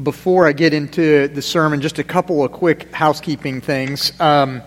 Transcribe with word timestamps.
before 0.00 0.46
I 0.46 0.52
get 0.52 0.72
into 0.72 1.28
the 1.28 1.42
sermon, 1.42 1.80
just 1.80 1.98
a 1.98 2.04
couple 2.04 2.44
of 2.44 2.52
quick 2.52 2.92
housekeeping 2.94 3.60
things. 3.60 4.18
Um, 4.20 4.62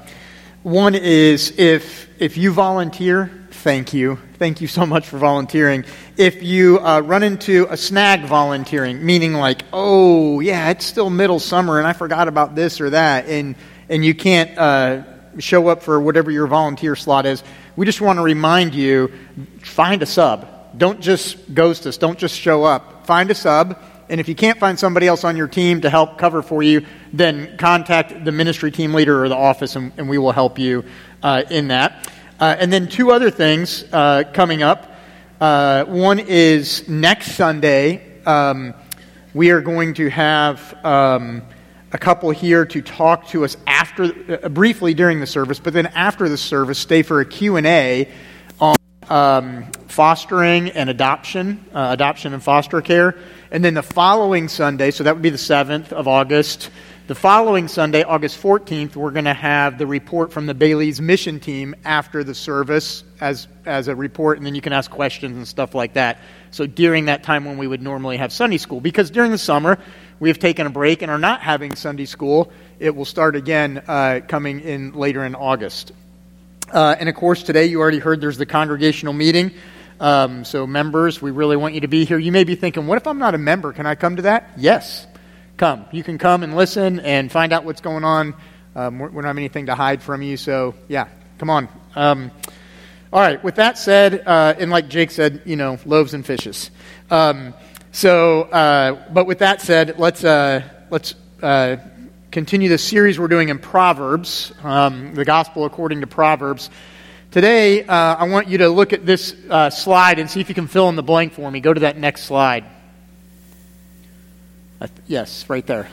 one 0.64 0.96
is 0.96 1.54
if 1.58 2.10
if 2.20 2.38
you 2.38 2.52
volunteer, 2.52 3.32
thank 3.52 3.94
you, 3.94 4.18
thank 4.38 4.62
you 4.62 4.68
so 4.68 4.86
much 4.86 5.08
for 5.08 5.18
volunteering. 5.18 5.86
If 6.18 6.44
you 6.44 6.80
uh, 6.80 7.02
run 7.02 7.24
into 7.24 7.68
a 7.70 7.78
snag 7.78 8.26
volunteering, 8.26 9.06
meaning 9.06 9.34
like, 9.34 9.64
oh 9.74 10.40
yeah, 10.40 10.70
it's 10.70 10.86
still 10.86 11.10
middle 11.10 11.40
summer 11.40 11.78
and 11.80 11.88
I 11.88 11.94
forgot 11.94 12.28
about 12.28 12.56
this 12.56 12.80
or 12.82 12.92
that, 12.92 13.28
and 13.28 13.56
and 13.90 14.06
you 14.06 14.14
can't 14.14 14.58
uh, 14.58 15.04
show 15.40 15.68
up 15.68 15.84
for 15.84 16.00
whatever 16.00 16.32
your 16.32 16.48
volunteer 16.48 16.96
slot 16.96 17.26
is, 17.26 17.44
we 17.76 17.86
just 17.86 18.02
want 18.02 18.18
to 18.18 18.24
remind 18.24 18.74
you: 18.74 19.12
find 19.62 20.02
a 20.02 20.08
sub. 20.08 20.52
Don't 20.78 21.00
just 21.00 21.54
ghost 21.54 21.88
us. 21.88 21.98
Don't 21.98 22.20
just 22.20 22.38
show 22.38 22.64
up. 22.64 23.08
Find 23.08 23.32
a 23.32 23.36
sub 23.36 23.80
and 24.10 24.20
if 24.20 24.28
you 24.28 24.36
can't 24.36 24.60
find 24.60 24.78
somebody 24.78 25.08
else 25.08 25.24
on 25.24 25.36
your 25.36 25.48
team 25.48 25.82
to 25.82 25.90
help 25.90 26.18
cover 26.18 26.42
for 26.42 26.62
you, 26.62 26.86
then 27.12 27.58
contact 27.58 28.24
the 28.24 28.32
ministry 28.32 28.72
team 28.72 28.94
leader 28.94 29.24
or 29.24 29.30
the 29.30 29.36
office, 29.36 29.76
and, 29.76 29.92
and 29.98 30.08
we 30.08 30.18
will 30.18 30.32
help 30.32 30.60
you 30.60 30.84
uh, 31.24 31.44
in 31.50 31.70
that. 31.70 32.12
Uh, 32.40 32.56
and 32.60 32.72
then 32.72 32.88
two 32.88 33.12
other 33.12 33.32
things 33.32 33.86
uh, 33.92 34.24
coming 34.34 34.62
up. 34.62 34.92
Uh, 35.40 35.86
one 35.86 36.20
is 36.20 36.88
next 36.88 37.34
Sunday, 37.34 38.22
um, 38.26 38.74
we 39.34 39.52
are 39.52 39.62
going 39.62 39.94
to 39.96 40.10
have 40.10 40.74
um, 40.86 41.42
a 41.92 41.98
couple 41.98 42.30
here 42.30 42.66
to 42.66 42.82
talk 42.82 43.28
to 43.28 43.44
us 43.44 43.58
after, 43.68 44.40
uh, 44.44 44.50
briefly 44.50 44.94
during 44.94 45.20
the 45.20 45.28
service, 45.28 45.60
but 45.60 45.74
then 45.74 45.88
after 45.88 46.30
the 46.30 46.38
service, 46.38 46.80
stay 46.80 47.04
for 47.04 47.22
a 47.22 47.26
Q&A 47.26 48.12
on 48.60 48.76
um, 49.10 49.72
fostering 49.88 50.70
and 50.70 50.90
adoption, 50.90 51.66
uh, 51.74 51.90
adoption 51.92 52.34
and 52.34 52.44
foster 52.44 52.82
care. 52.82 53.18
And 53.52 53.64
then 53.64 53.76
the 53.76 53.84
following 53.84 54.48
Sunday, 54.48 54.92
so 54.92 55.04
that 55.04 55.14
would 55.14 55.22
be 55.22 55.30
the 55.30 55.38
7th 55.38 55.92
of 55.92 56.08
August, 56.08 56.72
the 57.08 57.14
following 57.14 57.68
Sunday, 57.68 58.02
August 58.02 58.42
14th, 58.42 58.96
we're 58.96 59.12
going 59.12 59.26
to 59.26 59.34
have 59.36 59.78
the 59.78 59.86
report 59.86 60.34
from 60.34 60.48
the 60.48 60.56
Belize 60.56 61.00
mission 61.00 61.40
team 61.40 61.76
after 61.86 62.24
the 62.24 62.34
service 62.34 63.04
as, 63.22 63.48
as 63.64 63.88
a 63.88 63.96
report, 63.96 64.38
and 64.40 64.46
then 64.48 64.56
you 64.56 64.62
can 64.62 64.74
ask 64.74 64.90
questions 64.90 65.38
and 65.38 65.48
stuff 65.48 65.76
like 65.76 65.94
that. 65.94 66.18
So 66.50 66.66
during 66.66 67.06
that 67.06 67.22
time 67.22 67.46
when 67.46 67.60
we 67.60 67.68
would 67.68 67.84
normally 67.84 68.18
have 68.18 68.34
Sunday 68.34 68.58
school, 68.58 68.82
because 68.82 69.12
during 69.12 69.30
the 69.30 69.38
summer 69.38 69.78
we 70.20 70.30
have 70.30 70.40
taken 70.40 70.66
a 70.66 70.72
break 70.72 71.04
and 71.04 71.12
are 71.12 71.20
not 71.20 71.42
having 71.42 71.76
Sunday 71.76 72.06
school, 72.06 72.52
it 72.80 72.96
will 72.96 73.06
start 73.06 73.36
again 73.36 73.84
uh, 73.88 74.22
coming 74.28 74.62
in 74.62 74.94
later 74.94 75.24
in 75.24 75.36
August. 75.36 75.92
Uh, 76.74 76.96
and 77.00 77.08
of 77.08 77.14
course, 77.14 77.44
today 77.44 77.66
you 77.66 77.80
already 77.80 78.00
heard 78.00 78.20
there's 78.20 78.40
the 78.40 78.48
congregational 78.48 79.14
meeting. 79.14 79.52
Um, 80.00 80.44
so, 80.44 80.68
members, 80.68 81.22
we 81.22 81.32
really 81.32 81.56
want 81.56 81.74
you 81.74 81.82
to 81.82 81.88
be 81.88 82.06
here. 82.06 82.18
You 82.18 82.32
may 82.32 82.44
be 82.44 82.56
thinking, 82.56 82.88
what 82.88 82.98
if 82.98 83.08
I'm 83.08 83.20
not 83.20 83.36
a 83.36 83.38
member? 83.38 83.74
Can 83.74 83.86
I 83.86 83.96
come 83.96 84.18
to 84.18 84.24
that? 84.24 84.52
Yes, 84.58 85.08
come. 85.58 85.86
You 85.92 86.04
can 86.04 86.18
come 86.18 86.44
and 86.44 86.56
listen 86.56 87.00
and 87.00 87.32
find 87.32 87.54
out 87.54 87.64
what's 87.64 87.82
going 87.82 88.04
on. 88.04 88.34
Um, 88.76 89.00
we 89.00 89.08
don't 89.08 89.24
have 89.24 89.38
anything 89.38 89.68
to 89.68 89.76
hide 89.76 90.04
from 90.04 90.22
you, 90.22 90.36
so 90.36 90.76
yeah, 90.90 91.08
come 91.38 91.50
on. 91.50 91.70
Um, 91.96 92.32
all 93.14 93.22
right, 93.22 93.42
with 93.42 93.56
that 93.56 93.78
said, 93.78 94.24
uh, 94.28 94.56
and 94.60 94.70
like 94.70 94.90
Jake 94.90 95.12
said, 95.12 95.44
you 95.46 95.56
know, 95.56 95.80
loaves 95.86 96.14
and 96.14 96.26
fishes. 96.26 96.72
Um, 97.10 97.54
so, 97.94 98.42
uh, 98.42 99.06
but 99.14 99.26
with 99.26 99.40
that 99.40 99.62
said, 99.62 99.98
let's, 99.98 100.26
uh, 100.26 100.68
let's 100.90 101.16
uh, 101.42 101.78
continue 102.32 102.68
the 102.68 102.78
series 102.78 103.18
we're 103.18 103.30
doing 103.30 103.48
in 103.48 103.60
Proverbs, 103.60 104.52
um, 104.62 105.16
the 105.16 105.24
gospel 105.24 105.64
according 105.64 106.02
to 106.02 106.08
Proverbs. 106.08 106.70
Today, 107.36 107.84
uh, 107.84 108.16
I 108.16 108.30
want 108.30 108.48
you 108.48 108.60
to 108.60 108.70
look 108.70 108.94
at 108.94 109.06
this 109.06 109.36
uh, 109.50 109.70
slide 109.70 110.20
and 110.20 110.30
see 110.30 110.40
if 110.40 110.48
you 110.48 110.56
can 110.56 110.68
fill 110.68 110.88
in 110.88 110.96
the 110.96 111.04
blank 111.04 111.34
for 111.34 111.52
me. 111.52 111.60
Go 111.60 111.74
to 111.74 111.82
that 111.82 111.98
next 111.98 112.24
slide. 112.24 112.64
Uh, 114.80 114.88
yes, 115.06 115.50
right 115.50 115.68
there. 115.68 115.90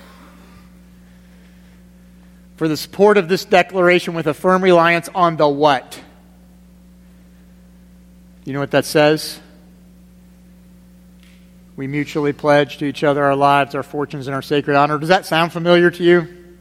For 2.55 2.69
the 2.69 2.77
support 2.77 3.19
of 3.19 3.29
this 3.29 3.45
declaration 3.45 4.15
with 4.15 4.29
a 4.29 4.35
firm 4.35 4.63
reliance 4.63 5.09
on 5.13 5.37
the 5.37 5.49
what? 5.49 6.01
You 8.45 8.53
know 8.53 8.61
what 8.61 8.71
that 8.71 8.85
says? 8.85 9.41
We 11.75 11.89
mutually 11.89 12.33
pledge 12.33 12.79
to 12.79 12.85
each 12.85 13.03
other 13.03 13.25
our 13.25 13.35
lives, 13.35 13.75
our 13.75 13.83
fortunes, 13.83 14.29
and 14.29 14.35
our 14.37 14.43
sacred 14.43 14.77
honor. 14.77 14.97
Does 14.97 15.09
that 15.09 15.27
sound 15.27 15.53
familiar 15.53 15.91
to 15.91 16.05
you? 16.05 16.55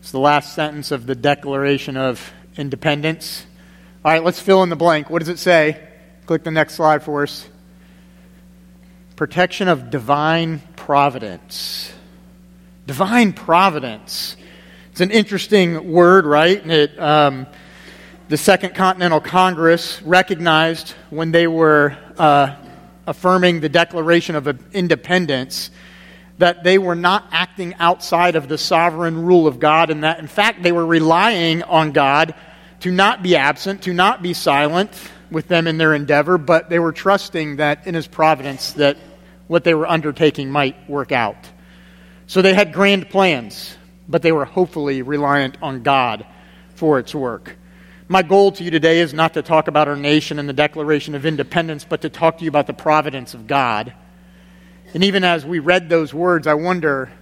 It's 0.00 0.10
the 0.10 0.18
last 0.18 0.52
sentence 0.52 0.90
of 0.90 1.06
the 1.06 1.14
Declaration 1.14 1.96
of 1.96 2.32
Independence. 2.56 3.46
All 4.04 4.10
right, 4.10 4.24
let's 4.24 4.40
fill 4.40 4.64
in 4.64 4.68
the 4.68 4.74
blank. 4.74 5.10
What 5.10 5.20
does 5.20 5.28
it 5.28 5.38
say? 5.38 5.80
Click 6.26 6.42
the 6.42 6.50
next 6.50 6.74
slide 6.74 7.04
for 7.04 7.22
us. 7.22 7.48
Protection 9.14 9.68
of 9.68 9.90
divine 9.90 10.60
providence. 10.74 11.92
Divine 12.84 13.32
providence. 13.32 14.36
It's 14.90 15.00
an 15.00 15.12
interesting 15.12 15.92
word, 15.92 16.26
right? 16.26 16.60
And 16.60 16.72
it, 16.72 16.98
um, 16.98 17.46
the 18.28 18.36
Second 18.36 18.74
Continental 18.74 19.20
Congress 19.20 20.02
recognized 20.02 20.94
when 21.10 21.30
they 21.30 21.46
were 21.46 21.96
uh, 22.18 22.56
affirming 23.06 23.60
the 23.60 23.68
Declaration 23.68 24.34
of 24.34 24.48
Independence 24.74 25.70
that 26.38 26.64
they 26.64 26.76
were 26.76 26.96
not 26.96 27.28
acting 27.30 27.76
outside 27.76 28.34
of 28.34 28.48
the 28.48 28.58
sovereign 28.58 29.24
rule 29.24 29.46
of 29.46 29.60
God, 29.60 29.90
and 29.90 30.02
that, 30.02 30.18
in 30.18 30.26
fact, 30.26 30.64
they 30.64 30.72
were 30.72 30.84
relying 30.84 31.62
on 31.62 31.92
God 31.92 32.34
to 32.82 32.90
not 32.90 33.22
be 33.22 33.36
absent, 33.36 33.82
to 33.82 33.92
not 33.92 34.22
be 34.22 34.34
silent 34.34 34.90
with 35.30 35.48
them 35.48 35.66
in 35.66 35.78
their 35.78 35.94
endeavor, 35.94 36.36
but 36.36 36.68
they 36.68 36.78
were 36.78 36.92
trusting 36.92 37.56
that 37.56 37.86
in 37.86 37.94
His 37.94 38.06
providence 38.06 38.72
that 38.74 38.98
what 39.46 39.64
they 39.64 39.72
were 39.74 39.88
undertaking 39.88 40.50
might 40.50 40.88
work 40.90 41.12
out. 41.12 41.48
So 42.26 42.42
they 42.42 42.54
had 42.54 42.72
grand 42.72 43.08
plans, 43.08 43.76
but 44.08 44.22
they 44.22 44.32
were 44.32 44.44
hopefully 44.44 45.02
reliant 45.02 45.58
on 45.62 45.82
God 45.82 46.26
for 46.74 46.98
its 46.98 47.14
work. 47.14 47.56
My 48.08 48.22
goal 48.22 48.50
to 48.52 48.64
you 48.64 48.70
today 48.70 48.98
is 48.98 49.14
not 49.14 49.34
to 49.34 49.42
talk 49.42 49.68
about 49.68 49.86
our 49.86 49.96
nation 49.96 50.38
and 50.38 50.48
the 50.48 50.52
Declaration 50.52 51.14
of 51.14 51.24
Independence, 51.24 51.86
but 51.88 52.02
to 52.02 52.08
talk 52.08 52.38
to 52.38 52.44
you 52.44 52.48
about 52.48 52.66
the 52.66 52.74
providence 52.74 53.32
of 53.32 53.46
God. 53.46 53.92
And 54.92 55.04
even 55.04 55.22
as 55.22 55.46
we 55.46 55.60
read 55.60 55.88
those 55.88 56.12
words, 56.12 56.46
I 56.46 56.54
wonder 56.54 57.12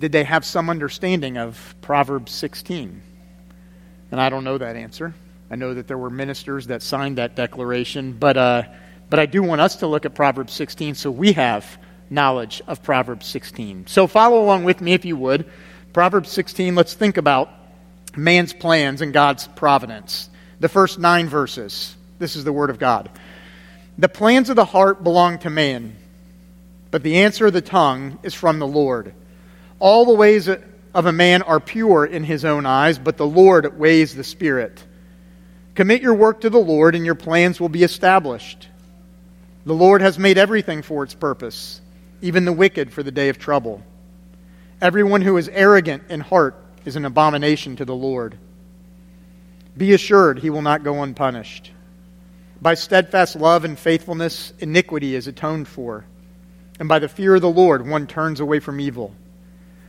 did 0.00 0.12
they 0.12 0.24
have 0.24 0.44
some 0.44 0.70
understanding 0.70 1.36
of 1.36 1.74
Proverbs 1.82 2.32
16? 2.32 3.02
And 4.10 4.20
I 4.20 4.28
don't 4.28 4.44
know 4.44 4.58
that 4.58 4.76
answer. 4.76 5.14
I 5.50 5.56
know 5.56 5.74
that 5.74 5.86
there 5.86 5.98
were 5.98 6.10
ministers 6.10 6.68
that 6.68 6.82
signed 6.82 7.18
that 7.18 7.36
declaration, 7.36 8.12
but, 8.12 8.36
uh, 8.36 8.62
but 9.08 9.18
I 9.18 9.26
do 9.26 9.42
want 9.42 9.60
us 9.60 9.76
to 9.76 9.86
look 9.86 10.04
at 10.04 10.14
Proverbs 10.14 10.52
16 10.52 10.94
so 10.96 11.10
we 11.10 11.32
have 11.32 11.78
knowledge 12.10 12.62
of 12.66 12.82
Proverbs 12.82 13.26
16. 13.26 13.86
So 13.86 14.06
follow 14.06 14.42
along 14.42 14.64
with 14.64 14.80
me 14.80 14.92
if 14.92 15.04
you 15.04 15.16
would. 15.16 15.50
Proverbs 15.92 16.30
16, 16.30 16.74
let's 16.74 16.94
think 16.94 17.16
about 17.16 17.50
man's 18.16 18.52
plans 18.52 19.02
and 19.02 19.12
God's 19.12 19.46
providence. 19.48 20.30
The 20.60 20.68
first 20.68 20.98
nine 20.98 21.28
verses. 21.28 21.94
This 22.18 22.36
is 22.36 22.44
the 22.44 22.52
Word 22.52 22.70
of 22.70 22.78
God. 22.78 23.10
The 23.98 24.08
plans 24.08 24.50
of 24.50 24.56
the 24.56 24.64
heart 24.64 25.02
belong 25.02 25.38
to 25.40 25.50
man, 25.50 25.96
but 26.90 27.02
the 27.02 27.18
answer 27.18 27.46
of 27.46 27.52
the 27.52 27.60
tongue 27.60 28.18
is 28.22 28.34
from 28.34 28.58
the 28.58 28.66
Lord. 28.66 29.14
All 29.78 30.04
the 30.04 30.14
ways 30.14 30.48
of 30.96 31.04
a 31.04 31.12
man 31.12 31.42
are 31.42 31.60
pure 31.60 32.06
in 32.06 32.24
his 32.24 32.46
own 32.46 32.64
eyes, 32.64 32.98
but 32.98 33.18
the 33.18 33.26
Lord 33.26 33.78
weighs 33.78 34.14
the 34.14 34.24
Spirit. 34.24 34.82
Commit 35.74 36.00
your 36.00 36.14
work 36.14 36.40
to 36.40 36.48
the 36.48 36.56
Lord, 36.56 36.94
and 36.94 37.04
your 37.04 37.14
plans 37.14 37.60
will 37.60 37.68
be 37.68 37.82
established. 37.82 38.66
The 39.66 39.74
Lord 39.74 40.00
has 40.00 40.18
made 40.18 40.38
everything 40.38 40.80
for 40.80 41.04
its 41.04 41.12
purpose, 41.12 41.82
even 42.22 42.46
the 42.46 42.52
wicked 42.52 42.94
for 42.94 43.02
the 43.02 43.10
day 43.10 43.28
of 43.28 43.38
trouble. 43.38 43.82
Everyone 44.80 45.20
who 45.20 45.36
is 45.36 45.50
arrogant 45.50 46.04
in 46.08 46.20
heart 46.20 46.56
is 46.86 46.96
an 46.96 47.04
abomination 47.04 47.76
to 47.76 47.84
the 47.84 47.94
Lord. 47.94 48.38
Be 49.76 49.92
assured 49.92 50.38
he 50.38 50.48
will 50.48 50.62
not 50.62 50.82
go 50.82 51.02
unpunished. 51.02 51.72
By 52.62 52.72
steadfast 52.72 53.36
love 53.36 53.66
and 53.66 53.78
faithfulness, 53.78 54.54
iniquity 54.60 55.14
is 55.14 55.26
atoned 55.26 55.68
for, 55.68 56.06
and 56.80 56.88
by 56.88 57.00
the 57.00 57.08
fear 57.10 57.34
of 57.34 57.42
the 57.42 57.50
Lord, 57.50 57.86
one 57.86 58.06
turns 58.06 58.40
away 58.40 58.60
from 58.60 58.80
evil. 58.80 59.14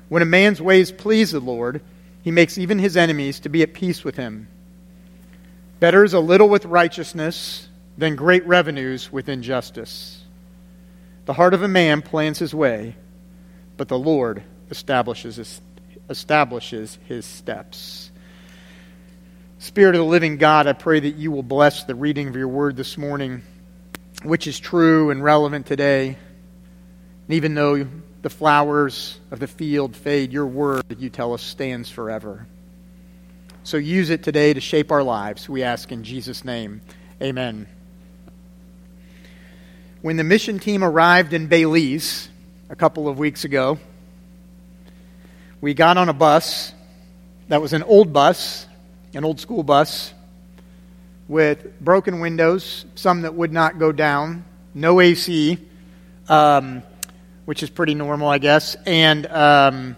When 0.09 0.21
a 0.21 0.25
man's 0.25 0.61
ways 0.61 0.91
please 0.91 1.31
the 1.31 1.39
Lord, 1.39 1.81
he 2.21 2.31
makes 2.31 2.57
even 2.57 2.79
his 2.79 2.97
enemies 2.97 3.41
to 3.41 3.49
be 3.49 3.61
at 3.61 3.73
peace 3.73 4.03
with 4.03 4.15
him. 4.15 4.47
Better 5.79 6.03
is 6.03 6.13
a 6.13 6.19
little 6.19 6.49
with 6.49 6.65
righteousness 6.65 7.67
than 7.97 8.15
great 8.15 8.45
revenues 8.47 9.11
with 9.11 9.29
injustice. 9.29 10.23
The 11.25 11.33
heart 11.33 11.53
of 11.53 11.63
a 11.63 11.67
man 11.67 12.01
plans 12.01 12.39
his 12.39 12.55
way, 12.55 12.95
but 13.75 13.87
the 13.87 13.99
Lord 13.99 14.43
establishes 14.69 15.35
his, 15.35 15.61
establishes 16.09 16.97
his 17.05 17.25
steps. 17.25 18.11
Spirit 19.59 19.95
of 19.95 19.99
the 19.99 20.05
living 20.05 20.37
God, 20.37 20.67
I 20.67 20.73
pray 20.73 20.99
that 20.99 21.15
you 21.15 21.31
will 21.31 21.43
bless 21.43 21.83
the 21.83 21.95
reading 21.95 22.27
of 22.27 22.35
your 22.35 22.47
word 22.47 22.75
this 22.75 22.97
morning, 22.97 23.41
which 24.23 24.47
is 24.47 24.59
true 24.59 25.09
and 25.09 25.23
relevant 25.23 25.65
today. 25.65 26.17
And 27.27 27.35
even 27.35 27.55
though 27.55 27.87
the 28.21 28.29
flowers 28.29 29.19
of 29.31 29.39
the 29.39 29.47
field 29.47 29.95
fade, 29.95 30.31
your 30.31 30.47
word, 30.47 30.83
that 30.89 30.99
you 30.99 31.09
tell 31.09 31.33
us, 31.33 31.41
stands 31.41 31.89
forever. 31.89 32.47
So 33.63 33.77
use 33.77 34.09
it 34.09 34.23
today 34.23 34.53
to 34.53 34.61
shape 34.61 34.91
our 34.91 35.03
lives, 35.03 35.49
we 35.49 35.63
ask 35.63 35.91
in 35.91 36.03
Jesus' 36.03 36.45
name. 36.45 36.81
Amen. 37.21 37.67
When 40.01 40.17
the 40.17 40.23
mission 40.23 40.59
team 40.59 40.83
arrived 40.83 41.33
in 41.33 41.47
Belize, 41.47 42.29
a 42.69 42.75
couple 42.75 43.07
of 43.07 43.17
weeks 43.17 43.45
ago. 43.45 43.79
We 45.61 45.73
got 45.73 45.97
on 45.97 46.09
a 46.09 46.13
bus 46.13 46.73
that 47.47 47.61
was 47.61 47.73
an 47.73 47.83
old 47.83 48.11
bus, 48.11 48.67
an 49.13 49.23
old 49.23 49.39
school 49.39 49.63
bus, 49.63 50.13
with 51.27 51.79
broken 51.79 52.19
windows, 52.19 52.85
some 52.95 53.21
that 53.21 53.33
would 53.33 53.53
not 53.53 53.79
go 53.79 53.91
down, 53.91 54.43
no 54.73 54.99
AC, 54.99 55.57
um, 56.27 56.83
which 57.47 57.63
is 57.63 57.69
pretty 57.69 57.95
normal, 57.95 58.27
I 58.27 58.39
guess, 58.39 58.75
and 58.85 59.25
um, 59.25 59.95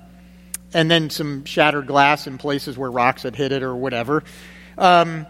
and 0.71 0.89
then 0.89 1.09
some 1.09 1.45
shattered 1.45 1.87
glass 1.87 2.27
in 2.27 2.37
places 2.37 2.77
where 2.77 2.91
rocks 2.91 3.23
had 3.23 3.35
hit 3.35 3.51
it 3.51 3.63
or 3.63 3.75
whatever. 3.75 4.23
Um, 4.77 5.25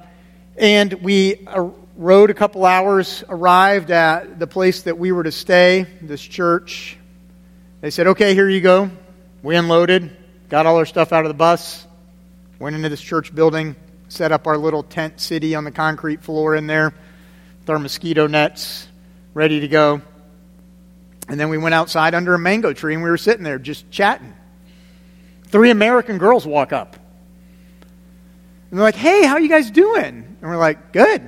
and 0.57 0.92
we 0.95 1.48
uh, 1.48 1.69
rode 1.95 2.30
a 2.30 2.33
couple 2.33 2.66
hours, 2.66 3.24
arrived 3.30 3.89
at 3.89 4.38
the 4.38 4.48
place 4.48 4.81
that 4.81 4.98
we 4.98 5.13
were 5.13 5.24
to 5.24 5.31
stay, 5.31 5.86
this 6.01 6.21
church. 6.21 6.98
They 7.80 7.89
said, 7.89 8.07
"Okay, 8.07 8.33
here 8.33 8.50
you 8.50 8.60
go." 8.60 8.92
We 9.42 9.56
unloaded, 9.56 10.12
got 10.50 10.66
all 10.66 10.75
our 10.75 10.86
stuff 10.86 11.13
out 11.13 11.24
of 11.24 11.30
the 11.30 11.36
bus, 11.36 11.88
went 12.60 12.75
into 12.75 12.89
this 12.89 13.00
church 13.00 13.33
building, 13.33 13.77
set 14.10 14.33
up 14.33 14.45
our 14.45 14.57
little 14.57 14.83
tent 14.83 15.21
city 15.21 15.56
on 15.56 15.63
the 15.63 15.71
concrete 15.71 16.21
floor 16.21 16.54
in 16.54 16.68
there 16.68 16.94
with 17.62 17.69
our 17.69 17.80
mosquito 17.80 18.27
nets 18.27 18.89
ready 19.33 19.62
to 19.62 19.69
go. 19.69 20.01
And 21.30 21.40
then 21.40 21.50
we 21.50 21.58
went 21.58 21.76
outside 21.76 22.16
under 22.16 22.34
a 22.34 22.40
mango 22.40 22.74
tree 22.74 22.96
and 22.96 23.04
we 23.04 23.10
were 23.10 23.18
sitting 23.18 23.44
there 23.44 23.60
just 23.60 23.90
chatting. 23.92 24.34
Three 25.46 25.70
American 25.70 26.18
girls 26.18 26.46
walk 26.46 26.74
up. 26.74 26.96
And 28.70 28.78
they're 28.78 28.84
like, 28.86 28.96
hey, 28.96 29.26
how 29.26 29.38
you 29.38 29.48
guys 29.48 29.72
doing? 29.72 30.06
And 30.06 30.42
we're 30.42 30.58
like, 30.58 30.92
good. 30.92 31.22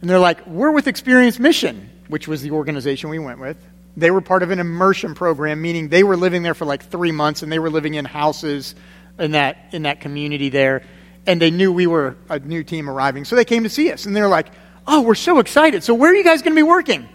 And 0.00 0.10
they're 0.10 0.20
like, 0.20 0.46
we're 0.46 0.70
with 0.70 0.86
Experience 0.86 1.38
Mission, 1.38 1.90
which 2.08 2.28
was 2.28 2.42
the 2.42 2.52
organization 2.52 3.10
we 3.10 3.18
went 3.18 3.40
with. 3.40 3.56
They 3.96 4.10
were 4.10 4.20
part 4.20 4.42
of 4.42 4.50
an 4.50 4.60
immersion 4.60 5.14
program, 5.14 5.60
meaning 5.60 5.88
they 5.88 6.04
were 6.04 6.16
living 6.16 6.42
there 6.42 6.54
for 6.54 6.66
like 6.66 6.84
three 6.84 7.12
months 7.12 7.42
and 7.42 7.50
they 7.50 7.58
were 7.58 7.70
living 7.70 7.94
in 7.94 8.04
houses 8.04 8.74
in 9.18 9.32
that, 9.32 9.56
in 9.72 9.82
that 9.82 10.00
community 10.00 10.50
there. 10.50 10.82
And 11.26 11.40
they 11.40 11.50
knew 11.50 11.72
we 11.72 11.88
were 11.88 12.16
a 12.28 12.38
new 12.38 12.62
team 12.62 12.88
arriving. 12.88 13.24
So 13.24 13.34
they 13.34 13.44
came 13.44 13.64
to 13.64 13.70
see 13.70 13.90
us. 13.90 14.06
And 14.06 14.14
they're 14.14 14.28
like, 14.28 14.48
oh, 14.86 15.00
we're 15.00 15.16
so 15.16 15.40
excited. 15.40 15.82
So 15.82 15.94
where 15.94 16.12
are 16.12 16.14
you 16.14 16.22
guys 16.22 16.42
going 16.42 16.52
to 16.54 16.58
be 16.58 16.62
working? 16.62 17.08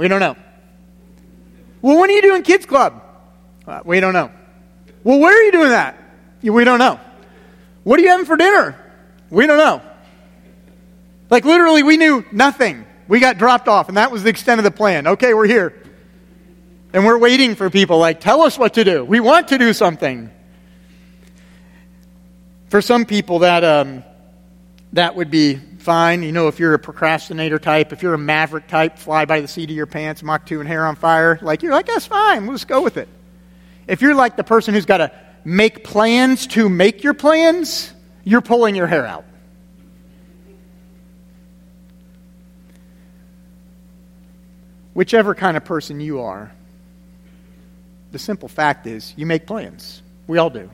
We 0.00 0.08
don't 0.08 0.20
know. 0.20 0.34
Well, 1.82 2.00
when 2.00 2.08
are 2.08 2.12
you 2.14 2.22
doing 2.22 2.42
Kids 2.42 2.64
Club? 2.64 3.02
Uh, 3.66 3.82
we 3.84 4.00
don't 4.00 4.14
know. 4.14 4.30
Well, 5.04 5.18
where 5.18 5.38
are 5.38 5.42
you 5.42 5.52
doing 5.52 5.68
that? 5.68 6.02
We 6.40 6.64
don't 6.64 6.78
know. 6.78 6.98
What 7.84 8.00
are 8.00 8.02
you 8.02 8.08
having 8.08 8.24
for 8.24 8.38
dinner? 8.38 8.82
We 9.28 9.46
don't 9.46 9.58
know. 9.58 9.82
Like, 11.28 11.44
literally, 11.44 11.82
we 11.82 11.98
knew 11.98 12.24
nothing. 12.32 12.86
We 13.08 13.20
got 13.20 13.36
dropped 13.36 13.68
off, 13.68 13.88
and 13.88 13.98
that 13.98 14.10
was 14.10 14.22
the 14.22 14.30
extent 14.30 14.58
of 14.58 14.64
the 14.64 14.70
plan. 14.70 15.06
Okay, 15.06 15.34
we're 15.34 15.46
here. 15.46 15.82
And 16.94 17.04
we're 17.04 17.18
waiting 17.18 17.54
for 17.54 17.68
people, 17.68 17.98
like, 17.98 18.20
tell 18.20 18.40
us 18.40 18.58
what 18.58 18.72
to 18.74 18.84
do. 18.84 19.04
We 19.04 19.20
want 19.20 19.48
to 19.48 19.58
do 19.58 19.74
something. 19.74 20.30
For 22.70 22.80
some 22.80 23.04
people, 23.04 23.40
that, 23.40 23.64
um, 23.64 24.02
that 24.94 25.14
would 25.14 25.30
be 25.30 25.60
fine. 25.80 26.22
You 26.22 26.32
know, 26.32 26.48
if 26.48 26.58
you're 26.58 26.74
a 26.74 26.78
procrastinator 26.78 27.58
type, 27.58 27.92
if 27.92 28.02
you're 28.02 28.14
a 28.14 28.18
maverick 28.18 28.68
type, 28.68 28.98
fly 28.98 29.24
by 29.24 29.40
the 29.40 29.48
seat 29.48 29.70
of 29.70 29.76
your 29.76 29.86
pants, 29.86 30.22
Mach 30.22 30.46
2 30.46 30.60
and 30.60 30.68
hair 30.68 30.86
on 30.86 30.96
fire, 30.96 31.38
like, 31.42 31.62
you're 31.62 31.72
like, 31.72 31.86
that's 31.86 32.06
fine. 32.06 32.46
We'll 32.46 32.54
just 32.54 32.68
go 32.68 32.82
with 32.82 32.96
it. 32.96 33.08
If 33.86 34.02
you're 34.02 34.14
like 34.14 34.36
the 34.36 34.44
person 34.44 34.74
who's 34.74 34.86
got 34.86 34.98
to 34.98 35.12
make 35.44 35.84
plans 35.84 36.46
to 36.48 36.68
make 36.68 37.02
your 37.02 37.14
plans, 37.14 37.92
you're 38.24 38.40
pulling 38.40 38.74
your 38.74 38.86
hair 38.86 39.06
out. 39.06 39.24
Whichever 44.92 45.34
kind 45.34 45.56
of 45.56 45.64
person 45.64 46.00
you 46.00 46.20
are, 46.20 46.52
the 48.12 48.18
simple 48.18 48.48
fact 48.48 48.86
is 48.86 49.14
you 49.16 49.24
make 49.24 49.46
plans. 49.46 50.02
We 50.26 50.38
all 50.38 50.50
do. 50.50 50.70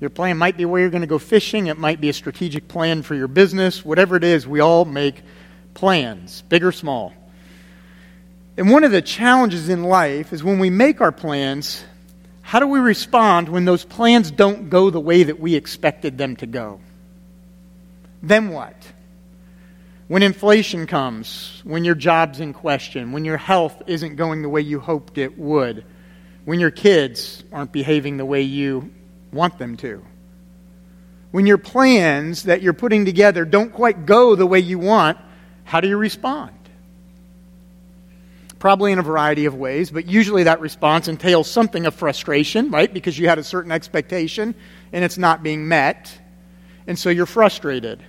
Your 0.00 0.10
plan 0.10 0.38
might 0.38 0.56
be 0.56 0.64
where 0.64 0.80
you're 0.80 0.90
going 0.90 1.02
to 1.02 1.06
go 1.06 1.18
fishing, 1.18 1.66
it 1.66 1.78
might 1.78 2.00
be 2.00 2.08
a 2.08 2.14
strategic 2.14 2.68
plan 2.68 3.02
for 3.02 3.14
your 3.14 3.28
business, 3.28 3.84
whatever 3.84 4.16
it 4.16 4.24
is, 4.24 4.46
we 4.46 4.60
all 4.60 4.86
make 4.86 5.22
plans, 5.74 6.42
big 6.48 6.64
or 6.64 6.72
small. 6.72 7.12
And 8.56 8.70
one 8.70 8.82
of 8.82 8.92
the 8.92 9.02
challenges 9.02 9.68
in 9.68 9.84
life 9.84 10.32
is 10.32 10.42
when 10.42 10.58
we 10.58 10.70
make 10.70 11.00
our 11.00 11.12
plans, 11.12 11.84
how 12.40 12.60
do 12.60 12.66
we 12.66 12.80
respond 12.80 13.48
when 13.48 13.66
those 13.66 13.84
plans 13.84 14.30
don't 14.30 14.70
go 14.70 14.90
the 14.90 15.00
way 15.00 15.22
that 15.22 15.38
we 15.38 15.54
expected 15.54 16.16
them 16.16 16.36
to 16.36 16.46
go? 16.46 16.80
Then 18.22 18.48
what? 18.48 18.74
When 20.08 20.22
inflation 20.22 20.86
comes, 20.86 21.60
when 21.62 21.84
your 21.84 21.94
job's 21.94 22.40
in 22.40 22.52
question, 22.52 23.12
when 23.12 23.24
your 23.24 23.36
health 23.36 23.82
isn't 23.86 24.16
going 24.16 24.42
the 24.42 24.48
way 24.48 24.62
you 24.62 24.80
hoped 24.80 25.18
it 25.18 25.38
would, 25.38 25.84
when 26.44 26.58
your 26.58 26.70
kids 26.70 27.44
aren't 27.52 27.70
behaving 27.70 28.16
the 28.16 28.24
way 28.24 28.42
you 28.42 28.90
want 29.32 29.58
them 29.58 29.76
to. 29.78 30.04
When 31.30 31.46
your 31.46 31.58
plans 31.58 32.44
that 32.44 32.62
you're 32.62 32.72
putting 32.72 33.04
together 33.04 33.44
don't 33.44 33.72
quite 33.72 34.06
go 34.06 34.34
the 34.34 34.46
way 34.46 34.58
you 34.58 34.78
want, 34.78 35.18
how 35.64 35.80
do 35.80 35.88
you 35.88 35.96
respond? 35.96 36.50
Probably 38.58 38.92
in 38.92 38.98
a 38.98 39.02
variety 39.02 39.46
of 39.46 39.54
ways, 39.54 39.90
but 39.90 40.06
usually 40.06 40.42
that 40.42 40.60
response 40.60 41.08
entails 41.08 41.50
something 41.50 41.86
of 41.86 41.94
frustration, 41.94 42.70
right? 42.70 42.92
Because 42.92 43.18
you 43.18 43.28
had 43.28 43.38
a 43.38 43.44
certain 43.44 43.72
expectation 43.72 44.54
and 44.92 45.04
it's 45.04 45.16
not 45.16 45.42
being 45.42 45.68
met, 45.68 46.12
and 46.86 46.98
so 46.98 47.08
you're 47.08 47.26
frustrated. 47.26 48.02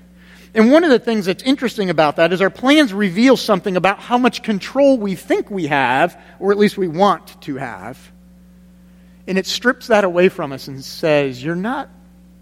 And 0.54 0.72
one 0.72 0.84
of 0.84 0.90
the 0.90 1.00
things 1.00 1.26
that's 1.26 1.44
interesting 1.44 1.90
about 1.90 2.18
that 2.18 2.34
is 2.34 2.42
our 2.42 2.50
plans 2.50 2.94
reveal 2.94 3.38
something 3.38 3.78
about 3.78 4.00
how 4.00 4.18
much 4.18 4.44
control 4.44 4.98
we 4.98 5.16
think 5.16 5.50
we 5.50 5.68
have, 5.68 6.20
or 6.40 6.52
at 6.52 6.58
least 6.58 6.78
we 6.78 6.90
want 6.90 7.42
to 7.44 7.56
have. 7.56 8.12
And 9.28 9.38
it 9.38 9.46
strips 9.46 9.88
that 9.88 10.04
away 10.04 10.30
from 10.30 10.52
us 10.52 10.68
and 10.68 10.84
says, 10.84 11.44
You're 11.44 11.56
not 11.56 11.90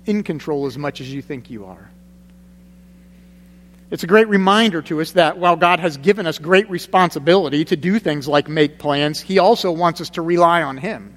in 0.05 0.23
control 0.23 0.65
as 0.65 0.77
much 0.77 1.01
as 1.01 1.11
you 1.11 1.21
think 1.21 1.49
you 1.49 1.65
are. 1.65 1.89
It's 3.91 4.03
a 4.03 4.07
great 4.07 4.27
reminder 4.27 4.81
to 4.83 5.01
us 5.01 5.13
that 5.13 5.39
while 5.39 5.55
God 5.55 5.79
has 5.79 5.97
given 5.97 6.27
us 6.27 6.37
great 6.37 6.69
responsibility 6.69 7.65
to 7.65 7.75
do 7.75 7.97
things 7.97 8.27
like 8.27 8.47
make 8.47 8.77
plans, 8.77 9.19
He 9.19 9.39
also 9.39 9.71
wants 9.71 9.99
us 9.99 10.11
to 10.11 10.21
rely 10.21 10.61
on 10.61 10.77
Him. 10.77 11.15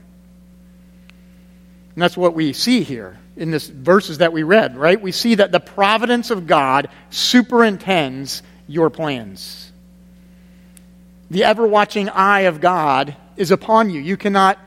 And 1.94 2.02
that's 2.02 2.16
what 2.16 2.34
we 2.34 2.54
see 2.54 2.82
here 2.82 3.18
in 3.36 3.50
this 3.50 3.66
verses 3.66 4.18
that 4.18 4.32
we 4.32 4.42
read, 4.42 4.76
right? 4.76 5.00
We 5.00 5.12
see 5.12 5.34
that 5.34 5.52
the 5.52 5.60
providence 5.60 6.30
of 6.30 6.46
God 6.46 6.88
superintends 7.10 8.42
your 8.66 8.88
plans. 8.88 9.70
The 11.30 11.44
ever 11.44 11.66
watching 11.66 12.08
eye 12.08 12.42
of 12.42 12.60
God 12.60 13.16
is 13.36 13.50
upon 13.50 13.90
you. 13.90 14.00
You 14.00 14.16
cannot 14.16 14.58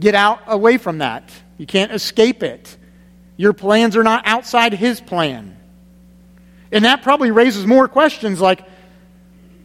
get 0.00 0.14
out 0.14 0.40
away 0.46 0.78
from 0.78 0.98
that. 0.98 1.30
You 1.58 1.66
can't 1.66 1.92
escape 1.92 2.42
it. 2.42 2.76
Your 3.36 3.52
plans 3.52 3.96
are 3.96 4.02
not 4.02 4.26
outside 4.26 4.72
His 4.72 5.00
plan. 5.00 5.56
And 6.72 6.84
that 6.84 7.02
probably 7.02 7.30
raises 7.30 7.66
more 7.66 7.88
questions 7.88 8.40
like, 8.40 8.66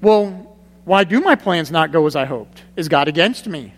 well, 0.01 0.55
why 0.83 1.03
do 1.03 1.19
my 1.21 1.35
plans 1.35 1.71
not 1.71 1.91
go 1.91 2.05
as 2.05 2.15
I 2.15 2.25
hoped? 2.25 2.63
Is 2.75 2.89
God 2.89 3.07
against 3.07 3.47
me? 3.47 3.73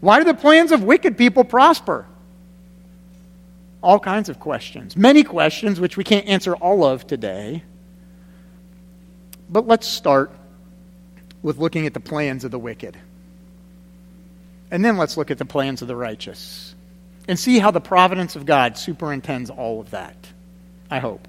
Why 0.00 0.18
do 0.18 0.24
the 0.24 0.34
plans 0.34 0.70
of 0.70 0.82
wicked 0.82 1.16
people 1.16 1.44
prosper? 1.44 2.06
All 3.82 3.98
kinds 3.98 4.28
of 4.28 4.38
questions. 4.38 4.96
Many 4.96 5.24
questions 5.24 5.80
which 5.80 5.96
we 5.96 6.04
can't 6.04 6.26
answer 6.26 6.54
all 6.54 6.84
of 6.84 7.06
today. 7.06 7.62
But 9.48 9.66
let's 9.66 9.86
start 9.86 10.30
with 11.42 11.58
looking 11.58 11.86
at 11.86 11.94
the 11.94 12.00
plans 12.00 12.44
of 12.44 12.50
the 12.50 12.58
wicked. 12.58 12.96
And 14.70 14.84
then 14.84 14.96
let's 14.96 15.16
look 15.16 15.30
at 15.30 15.38
the 15.38 15.44
plans 15.44 15.82
of 15.82 15.88
the 15.88 15.96
righteous 15.96 16.74
and 17.28 17.38
see 17.38 17.58
how 17.58 17.70
the 17.70 17.80
providence 17.80 18.36
of 18.36 18.46
God 18.46 18.76
superintends 18.76 19.50
all 19.50 19.80
of 19.80 19.90
that. 19.90 20.16
I 20.90 20.98
hope. 20.98 21.26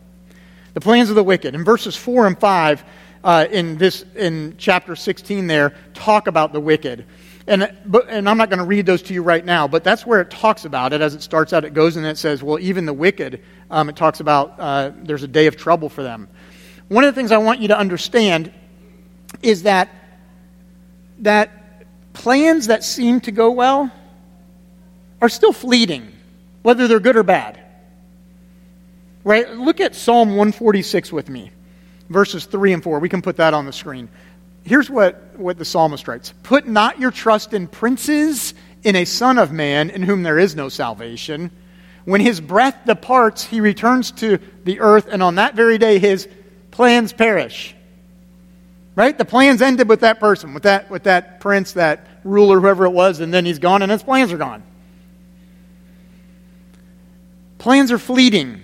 The 0.74 0.82
plans 0.82 1.10
of 1.10 1.16
the 1.16 1.24
wicked. 1.24 1.56
In 1.56 1.64
verses 1.64 1.96
4 1.96 2.28
and 2.28 2.40
5, 2.40 2.84
uh, 3.24 3.48
in, 3.50 3.78
this, 3.78 4.04
in 4.16 4.56
chapter 4.58 4.96
16, 4.96 5.48
there, 5.48 5.74
talk 5.94 6.28
about 6.28 6.54
the 6.54 6.60
wicked. 6.60 7.06
And, 7.48 7.72
but, 7.86 8.10
and 8.10 8.28
I'm 8.28 8.38
not 8.38 8.50
going 8.50 8.60
to 8.60 8.66
read 8.66 8.86
those 8.86 9.02
to 9.04 9.14
you 9.14 9.22
right 9.22 9.46
now, 9.46 9.68
but 9.68 9.84
that's 9.84 10.06
where 10.06 10.20
it 10.20 10.32
talks 10.32 10.66
about 10.66 10.94
it. 10.94 11.02
As 11.02 11.16
it 11.16 11.22
starts 11.22 11.54
out, 11.54 11.64
it 11.64 11.74
goes 11.74 11.96
and 11.96 12.06
it 12.06 12.18
says, 12.18 12.44
well, 12.44 12.60
even 12.60 12.86
the 12.86 12.94
wicked, 12.94 13.42
um, 13.70 13.88
it 13.90 13.96
talks 13.96 14.20
about 14.20 14.60
uh, 14.60 14.92
there's 15.04 15.24
a 15.24 15.28
day 15.28 15.48
of 15.48 15.56
trouble 15.56 15.88
for 15.88 16.04
them. 16.04 16.28
One 16.88 17.04
of 17.04 17.14
the 17.14 17.20
things 17.20 17.32
I 17.32 17.38
want 17.38 17.62
you 17.62 17.70
to 17.70 17.78
understand 17.78 18.52
is 19.42 19.64
that, 19.64 19.90
that 21.20 21.52
plans 22.16 22.68
that 22.68 22.84
seem 22.84 23.22
to 23.22 23.32
go 23.32 23.52
well 23.52 23.92
are 25.22 25.30
still 25.30 25.54
fleeting, 25.54 26.12
whether 26.64 26.88
they're 26.88 27.00
good 27.00 27.16
or 27.16 27.24
bad. 27.24 27.60
Right? 29.24 29.50
Look 29.52 29.80
at 29.80 29.96
Psalm 29.96 30.30
146 30.30 31.12
with 31.12 31.30
me, 31.30 31.52
verses 32.10 32.46
3 32.46 32.74
and 32.74 32.84
4. 32.84 33.00
We 33.00 33.10
can 33.10 33.22
put 33.22 33.38
that 33.38 33.54
on 33.54 33.66
the 33.66 33.74
screen. 33.74 34.10
Here's 34.64 34.90
what, 34.90 35.38
what 35.38 35.58
the 35.58 35.66
psalmist 35.66 36.08
writes 36.08 36.34
Put 36.44 36.68
not 36.68 37.00
your 37.00 37.12
trust 37.12 37.54
in 37.54 37.68
princes, 37.68 38.54
in 38.84 38.96
a 38.96 39.06
son 39.06 39.38
of 39.38 39.52
man, 39.52 39.90
in 39.90 40.02
whom 40.02 40.24
there 40.24 40.40
is 40.40 40.56
no 40.56 40.70
salvation. 40.70 41.52
When 42.06 42.22
his 42.22 42.40
breath 42.40 42.78
departs, 42.86 43.44
he 43.44 43.62
returns 43.62 44.12
to 44.14 44.40
the 44.64 44.80
earth, 44.80 45.08
and 45.10 45.24
on 45.24 45.36
that 45.36 45.56
very 45.56 45.78
day 45.78 46.00
his 46.00 46.28
plans 46.72 47.14
perish. 47.14 47.75
Right? 48.96 49.18
The 49.18 49.26
plans 49.26 49.62
ended 49.62 49.90
with 49.90 50.02
that 50.02 50.20
person, 50.20 50.54
with 50.54 50.64
that, 50.64 50.90
with 50.90 51.04
that 51.04 51.42
prince, 51.42 51.74
that 51.74 52.08
ruler, 52.24 52.60
whoever 52.60 52.86
it 52.86 52.92
was, 52.92 53.20
and 53.20 53.34
then 53.34 53.46
he's 53.46 53.60
gone 53.60 53.82
and 53.82 53.92
his 53.92 54.04
plans 54.04 54.32
are 54.32 54.38
gone. 54.38 54.64
Plans 57.58 57.92
are 57.92 57.98
fleeting. 57.98 58.62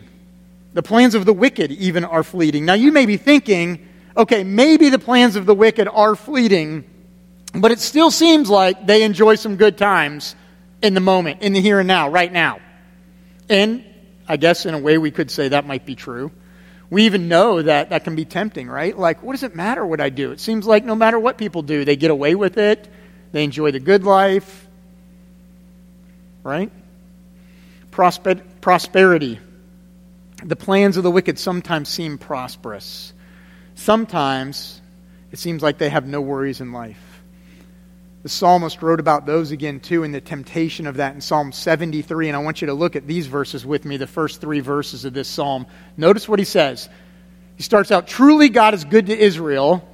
The 0.73 0.83
plans 0.83 1.15
of 1.15 1.25
the 1.25 1.33
wicked 1.33 1.71
even 1.71 2.05
are 2.05 2.23
fleeting. 2.23 2.65
Now 2.65 2.75
you 2.75 2.93
may 2.93 3.05
be 3.05 3.17
thinking, 3.17 3.87
okay, 4.15 4.43
maybe 4.43 4.89
the 4.89 4.99
plans 4.99 5.35
of 5.35 5.45
the 5.45 5.53
wicked 5.53 5.87
are 5.89 6.15
fleeting, 6.15 6.85
but 7.53 7.71
it 7.71 7.79
still 7.79 8.09
seems 8.09 8.49
like 8.49 8.87
they 8.87 9.03
enjoy 9.03 9.35
some 9.35 9.57
good 9.57 9.77
times 9.77 10.35
in 10.81 10.93
the 10.93 11.01
moment, 11.01 11.41
in 11.41 11.51
the 11.51 11.59
here 11.59 11.79
and 11.79 11.87
now, 11.87 12.09
right 12.09 12.31
now. 12.31 12.59
And 13.49 13.83
I 14.27 14.37
guess 14.37 14.65
in 14.65 14.73
a 14.73 14.79
way 14.79 14.97
we 14.97 15.11
could 15.11 15.29
say 15.29 15.49
that 15.49 15.67
might 15.67 15.85
be 15.85 15.95
true. 15.95 16.31
We 16.91 17.05
even 17.05 17.29
know 17.29 17.61
that 17.61 17.89
that 17.89 18.03
can 18.03 18.15
be 18.15 18.25
tempting, 18.25 18.67
right? 18.67 18.95
Like, 18.95 19.23
what 19.23 19.31
does 19.31 19.43
it 19.43 19.55
matter 19.55 19.83
what 19.83 20.01
I 20.01 20.09
do? 20.09 20.31
It 20.31 20.41
seems 20.41 20.67
like 20.67 20.83
no 20.83 20.93
matter 20.93 21.17
what 21.17 21.37
people 21.37 21.63
do, 21.63 21.85
they 21.85 21.95
get 21.95 22.11
away 22.11 22.35
with 22.35 22.57
it, 22.57 22.87
they 23.31 23.45
enjoy 23.45 23.71
the 23.71 23.79
good 23.79 24.03
life, 24.03 24.67
right? 26.43 26.69
Prosper- 27.91 28.41
prosperity. 28.59 29.39
The 30.43 30.57
plans 30.57 30.97
of 30.97 31.03
the 31.03 31.11
wicked 31.11 31.39
sometimes 31.39 31.87
seem 31.87 32.17
prosperous. 32.17 33.13
Sometimes 33.75 34.81
it 35.31 35.39
seems 35.39 35.63
like 35.63 35.77
they 35.77 35.89
have 35.89 36.05
no 36.05 36.19
worries 36.19 36.59
in 36.59 36.73
life. 36.73 37.10
The 38.23 38.29
psalmist 38.29 38.83
wrote 38.83 38.99
about 38.99 39.25
those 39.25 39.49
again, 39.49 39.79
too, 39.79 40.03
in 40.03 40.11
the 40.11 40.21
temptation 40.21 40.85
of 40.85 40.97
that 40.97 41.15
in 41.15 41.21
Psalm 41.21 41.51
73. 41.51 42.27
And 42.27 42.35
I 42.35 42.39
want 42.39 42.61
you 42.61 42.67
to 42.67 42.73
look 42.73 42.95
at 42.95 43.07
these 43.07 43.25
verses 43.25 43.65
with 43.65 43.83
me, 43.83 43.97
the 43.97 44.05
first 44.05 44.41
three 44.41 44.59
verses 44.59 45.05
of 45.05 45.13
this 45.13 45.27
psalm. 45.27 45.65
Notice 45.97 46.29
what 46.29 46.37
he 46.37 46.45
says. 46.45 46.87
He 47.55 47.63
starts 47.63 47.91
out, 47.91 48.07
Truly 48.07 48.49
God 48.49 48.75
is 48.75 48.85
good 48.85 49.07
to 49.07 49.17
Israel. 49.17 49.87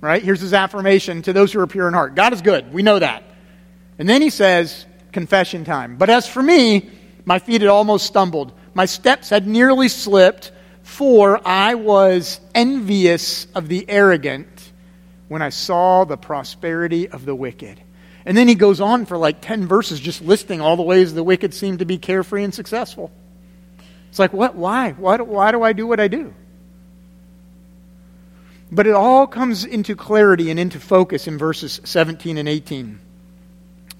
Right? 0.00 0.22
Here's 0.22 0.40
his 0.40 0.54
affirmation 0.54 1.22
to 1.22 1.32
those 1.32 1.52
who 1.52 1.60
are 1.60 1.66
pure 1.66 1.88
in 1.88 1.94
heart 1.94 2.14
God 2.14 2.32
is 2.32 2.40
good. 2.40 2.72
We 2.72 2.82
know 2.82 2.98
that. 2.98 3.24
And 3.98 4.08
then 4.08 4.22
he 4.22 4.30
says, 4.30 4.86
Confession 5.12 5.64
time. 5.64 5.96
But 5.96 6.08
as 6.08 6.26
for 6.26 6.42
me, 6.42 6.90
my 7.26 7.38
feet 7.38 7.60
had 7.60 7.68
almost 7.68 8.06
stumbled, 8.06 8.52
my 8.72 8.86
steps 8.86 9.28
had 9.28 9.46
nearly 9.46 9.88
slipped, 9.88 10.50
for 10.82 11.46
I 11.46 11.74
was 11.74 12.40
envious 12.54 13.46
of 13.54 13.68
the 13.68 13.84
arrogant 13.88 14.55
when 15.28 15.42
I 15.42 15.48
saw 15.48 16.04
the 16.04 16.16
prosperity 16.16 17.08
of 17.08 17.24
the 17.24 17.34
wicked. 17.34 17.80
And 18.24 18.36
then 18.36 18.48
he 18.48 18.54
goes 18.54 18.80
on 18.80 19.06
for 19.06 19.16
like 19.16 19.40
10 19.40 19.66
verses 19.66 20.00
just 20.00 20.20
listing 20.20 20.60
all 20.60 20.76
the 20.76 20.82
ways 20.82 21.14
the 21.14 21.22
wicked 21.22 21.54
seem 21.54 21.78
to 21.78 21.84
be 21.84 21.98
carefree 21.98 22.44
and 22.44 22.52
successful. 22.52 23.12
It's 24.08 24.18
like, 24.18 24.32
what? 24.32 24.54
Why? 24.54 24.92
Why 24.92 25.16
do, 25.16 25.24
why 25.24 25.52
do 25.52 25.62
I 25.62 25.72
do 25.72 25.86
what 25.86 26.00
I 26.00 26.08
do? 26.08 26.34
But 28.70 28.86
it 28.86 28.94
all 28.94 29.26
comes 29.26 29.64
into 29.64 29.94
clarity 29.94 30.50
and 30.50 30.58
into 30.58 30.80
focus 30.80 31.28
in 31.28 31.38
verses 31.38 31.80
17 31.84 32.36
and 32.36 32.48
18 32.48 32.98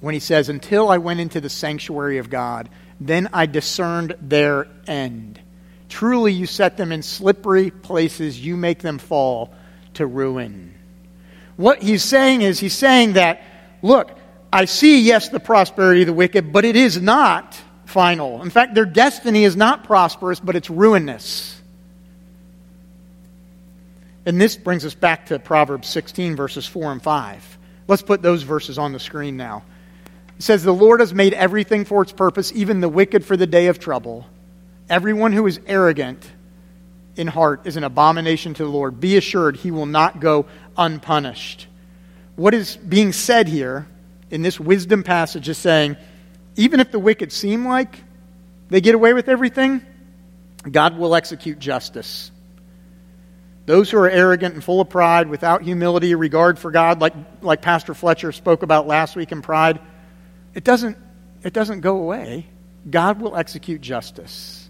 when 0.01 0.15
he 0.15 0.21
says, 0.21 0.49
Until 0.49 0.89
I 0.89 0.99
went 0.99 1.21
into 1.21 1.41
the 1.41 1.49
sanctuary 1.49 2.19
of 2.19 2.31
God, 2.31 2.69
then 3.01 3.29
I 3.33 3.47
discerned 3.47 4.17
their 4.21 4.67
end. 4.87 5.41
Truly, 5.89 6.33
you 6.33 6.47
set 6.47 6.77
them 6.77 6.93
in 6.93 7.03
slippery 7.03 7.71
places, 7.71 8.45
you 8.45 8.57
make 8.57 8.81
them 8.81 8.99
fall 8.99 9.55
to 9.95 10.07
ruin. 10.07 10.76
What 11.57 11.83
he's 11.83 12.05
saying 12.05 12.43
is, 12.43 12.59
he's 12.59 12.75
saying 12.75 13.15
that, 13.15 13.43
look, 13.83 14.11
I 14.53 14.67
see, 14.67 15.01
yes, 15.01 15.29
the 15.29 15.41
prosperity 15.41 16.03
of 16.03 16.07
the 16.07 16.13
wicked, 16.13 16.53
but 16.53 16.65
it 16.65 16.77
is 16.77 17.01
not 17.01 17.59
final. 17.87 18.43
In 18.43 18.51
fact, 18.51 18.75
their 18.75 18.87
destiny 18.87 19.45
is 19.45 19.57
not 19.57 19.85
prosperous, 19.85 20.41
but 20.41 20.57
it's 20.57 20.71
ruinous. 20.71 21.61
And 24.27 24.41
this 24.41 24.57
brings 24.57 24.85
us 24.85 24.95
back 24.95 25.27
to 25.27 25.39
Proverbs 25.39 25.89
16, 25.89 26.37
verses 26.37 26.67
4 26.67 26.93
and 26.93 27.03
5. 27.03 27.59
Let's 27.89 28.03
put 28.03 28.23
those 28.23 28.43
verses 28.43 28.79
on 28.79 28.93
the 28.93 28.99
screen 28.99 29.37
now. 29.37 29.63
It 30.37 30.43
says, 30.43 30.65
The 30.65 30.75
Lord 30.75 31.01
has 31.01 31.15
made 31.15 31.33
everything 31.33 31.85
for 31.85 32.03
its 32.03 32.13
purpose, 32.13 32.53
even 32.55 32.81
the 32.81 32.89
wicked 32.89 33.25
for 33.25 33.37
the 33.37 33.47
day 33.47 33.69
of 33.69 33.79
trouble. 33.79 34.27
Everyone 34.89 35.33
who 35.33 35.47
is 35.47 35.61
arrogant 35.67 36.29
in 37.17 37.27
heart 37.27 37.67
is 37.67 37.77
an 37.77 37.85
abomination 37.85 38.55
to 38.55 38.65
the 38.65 38.71
Lord. 38.71 39.01
Be 39.01 39.17
assured 39.17 39.57
he 39.57 39.71
will 39.71 39.87
not 39.87 40.21
go 40.21 40.47
unpunished. 40.77 41.67
What 42.37 42.55
is 42.55 42.77
being 42.77 43.13
said 43.13 43.49
here 43.49 43.87
in 44.31 44.43
this 44.43 44.61
wisdom 44.61 45.03
passage 45.03 45.49
is 45.49 45.59
saying, 45.59 45.97
even 46.57 46.81
if 46.81 46.91
the 46.91 46.99
wicked 46.99 47.33
seem 47.33 47.67
like 47.67 48.03
they 48.69 48.81
get 48.81 48.95
away 48.95 49.13
with 49.13 49.29
everything, 49.29 49.83
God 50.71 50.99
will 50.99 51.15
execute 51.15 51.59
justice. 51.59 52.31
Those 53.67 53.91
who 53.91 53.99
are 53.99 54.09
arrogant 54.09 54.55
and 54.55 54.63
full 54.63 54.81
of 54.81 54.89
pride, 54.89 55.29
without 55.29 55.63
humility, 55.63 56.15
regard 56.15 56.59
for 56.59 56.71
God, 56.71 57.01
like, 57.01 57.15
like 57.43 57.63
Pastor 57.63 57.95
Fletcher 57.95 58.33
spoke 58.33 58.63
about 58.63 58.87
last 58.87 59.17
week 59.17 59.33
in 59.33 59.43
pride, 59.43 59.81
it 60.55 60.63
doesn't, 60.63 60.97
it 61.43 61.53
doesn't 61.53 61.81
go 61.81 61.99
away. 61.99 62.47
God 62.89 63.21
will 63.21 63.37
execute 63.37 63.81
justice. 63.81 64.66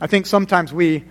I 0.00 0.06
think 0.06 0.26
sometimes 0.26 0.72
we 0.72 1.04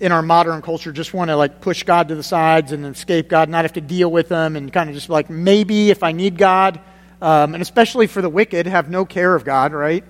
in 0.00 0.12
our 0.12 0.22
modern 0.22 0.60
culture 0.60 0.92
just 0.92 1.14
want 1.14 1.30
to 1.30 1.36
like 1.36 1.60
push 1.60 1.82
God 1.84 2.08
to 2.08 2.14
the 2.14 2.22
sides 2.22 2.72
and 2.72 2.84
escape 2.84 3.28
God, 3.28 3.48
not 3.48 3.64
have 3.64 3.74
to 3.74 3.80
deal 3.80 4.10
with 4.10 4.28
them, 4.28 4.56
and 4.56 4.72
kind 4.72 4.90
of 4.90 4.94
just 4.94 5.08
like 5.08 5.30
maybe 5.30 5.90
if 5.90 6.02
I 6.02 6.12
need 6.12 6.36
God, 6.36 6.80
um, 7.22 7.54
and 7.54 7.62
especially 7.62 8.06
for 8.06 8.20
the 8.20 8.28
wicked, 8.28 8.66
have 8.66 8.90
no 8.90 9.04
care 9.04 9.34
of 9.34 9.44
God, 9.44 9.72
right? 9.72 10.04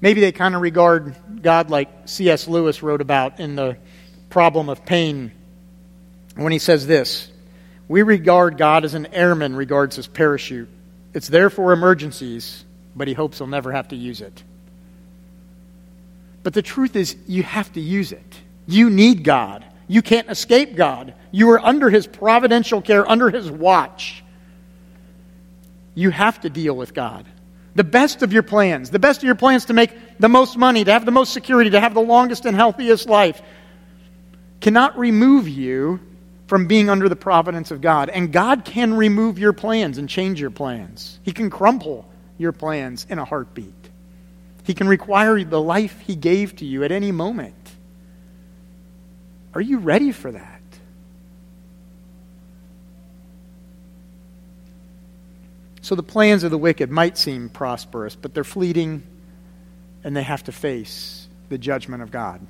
Maybe 0.00 0.20
they 0.20 0.32
kind 0.32 0.54
of 0.54 0.60
regard 0.60 1.16
God 1.42 1.70
like 1.70 1.88
C.S. 2.04 2.46
Lewis 2.46 2.82
wrote 2.82 3.00
about 3.00 3.40
in 3.40 3.56
the 3.56 3.76
problem 4.30 4.68
of 4.68 4.84
pain 4.84 5.32
when 6.36 6.52
he 6.52 6.58
says 6.58 6.86
this 6.86 7.32
We 7.88 8.02
regard 8.02 8.58
God 8.58 8.84
as 8.84 8.94
an 8.94 9.06
airman 9.06 9.56
regards 9.56 9.96
his 9.96 10.06
parachute. 10.06 10.68
It's 11.14 11.26
there 11.26 11.50
for 11.50 11.72
emergencies, 11.72 12.64
but 12.94 13.08
he 13.08 13.14
hopes 13.14 13.38
he'll 13.38 13.46
never 13.46 13.72
have 13.72 13.88
to 13.88 13.96
use 13.96 14.20
it. 14.20 14.44
But 16.48 16.54
the 16.54 16.62
truth 16.62 16.96
is, 16.96 17.14
you 17.26 17.42
have 17.42 17.70
to 17.74 17.80
use 17.82 18.10
it. 18.10 18.40
You 18.66 18.88
need 18.88 19.22
God. 19.22 19.66
You 19.86 20.00
can't 20.00 20.30
escape 20.30 20.76
God. 20.76 21.12
You 21.30 21.50
are 21.50 21.60
under 21.60 21.90
His 21.90 22.06
providential 22.06 22.80
care, 22.80 23.06
under 23.06 23.28
His 23.28 23.50
watch. 23.50 24.24
You 25.94 26.08
have 26.08 26.40
to 26.40 26.48
deal 26.48 26.74
with 26.74 26.94
God. 26.94 27.26
The 27.74 27.84
best 27.84 28.22
of 28.22 28.32
your 28.32 28.42
plans, 28.42 28.88
the 28.88 28.98
best 28.98 29.18
of 29.18 29.24
your 29.24 29.34
plans 29.34 29.66
to 29.66 29.74
make 29.74 29.92
the 30.18 30.30
most 30.30 30.56
money, 30.56 30.84
to 30.84 30.90
have 30.90 31.04
the 31.04 31.10
most 31.10 31.34
security, 31.34 31.68
to 31.68 31.80
have 31.80 31.92
the 31.92 32.00
longest 32.00 32.46
and 32.46 32.56
healthiest 32.56 33.10
life, 33.10 33.42
cannot 34.62 34.98
remove 34.98 35.50
you 35.50 36.00
from 36.46 36.66
being 36.66 36.88
under 36.88 37.10
the 37.10 37.16
providence 37.16 37.70
of 37.70 37.82
God. 37.82 38.08
And 38.08 38.32
God 38.32 38.64
can 38.64 38.94
remove 38.94 39.38
your 39.38 39.52
plans 39.52 39.98
and 39.98 40.08
change 40.08 40.40
your 40.40 40.50
plans. 40.50 41.20
He 41.24 41.32
can 41.32 41.50
crumple 41.50 42.10
your 42.38 42.52
plans 42.52 43.06
in 43.10 43.18
a 43.18 43.24
heartbeat. 43.26 43.77
He 44.68 44.74
can 44.74 44.86
require 44.86 45.42
the 45.42 45.62
life 45.62 45.98
He 46.00 46.14
gave 46.14 46.56
to 46.56 46.66
you 46.66 46.84
at 46.84 46.92
any 46.92 47.10
moment. 47.10 47.54
Are 49.54 49.62
you 49.62 49.78
ready 49.78 50.12
for 50.12 50.30
that? 50.30 50.60
So 55.80 55.94
the 55.94 56.02
plans 56.02 56.44
of 56.44 56.50
the 56.50 56.58
wicked 56.58 56.90
might 56.90 57.16
seem 57.16 57.48
prosperous, 57.48 58.14
but 58.14 58.34
they're 58.34 58.44
fleeting 58.44 59.02
and 60.04 60.14
they 60.14 60.22
have 60.22 60.44
to 60.44 60.52
face 60.52 61.26
the 61.48 61.56
judgment 61.56 62.02
of 62.02 62.10
God. 62.10 62.46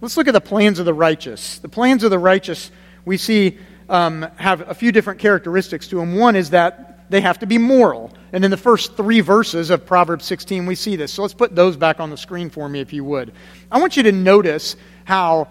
Let's 0.00 0.16
look 0.16 0.28
at 0.28 0.32
the 0.32 0.40
plans 0.40 0.78
of 0.78 0.86
the 0.86 0.94
righteous. 0.94 1.58
The 1.58 1.68
plans 1.68 2.04
of 2.04 2.10
the 2.10 2.18
righteous, 2.18 2.70
we 3.04 3.18
see, 3.18 3.58
um, 3.90 4.26
have 4.36 4.66
a 4.66 4.72
few 4.72 4.92
different 4.92 5.20
characteristics 5.20 5.88
to 5.88 5.96
them. 5.96 6.16
One 6.16 6.36
is 6.36 6.50
that 6.50 6.95
they 7.08 7.20
have 7.20 7.38
to 7.40 7.46
be 7.46 7.58
moral. 7.58 8.12
And 8.32 8.44
in 8.44 8.50
the 8.50 8.56
first 8.56 8.96
three 8.96 9.20
verses 9.20 9.70
of 9.70 9.86
Proverbs 9.86 10.24
16, 10.24 10.66
we 10.66 10.74
see 10.74 10.96
this. 10.96 11.12
So 11.12 11.22
let's 11.22 11.34
put 11.34 11.54
those 11.54 11.76
back 11.76 12.00
on 12.00 12.10
the 12.10 12.16
screen 12.16 12.50
for 12.50 12.68
me, 12.68 12.80
if 12.80 12.92
you 12.92 13.04
would. 13.04 13.32
I 13.70 13.78
want 13.80 13.96
you 13.96 14.02
to 14.04 14.12
notice 14.12 14.76
how 15.04 15.48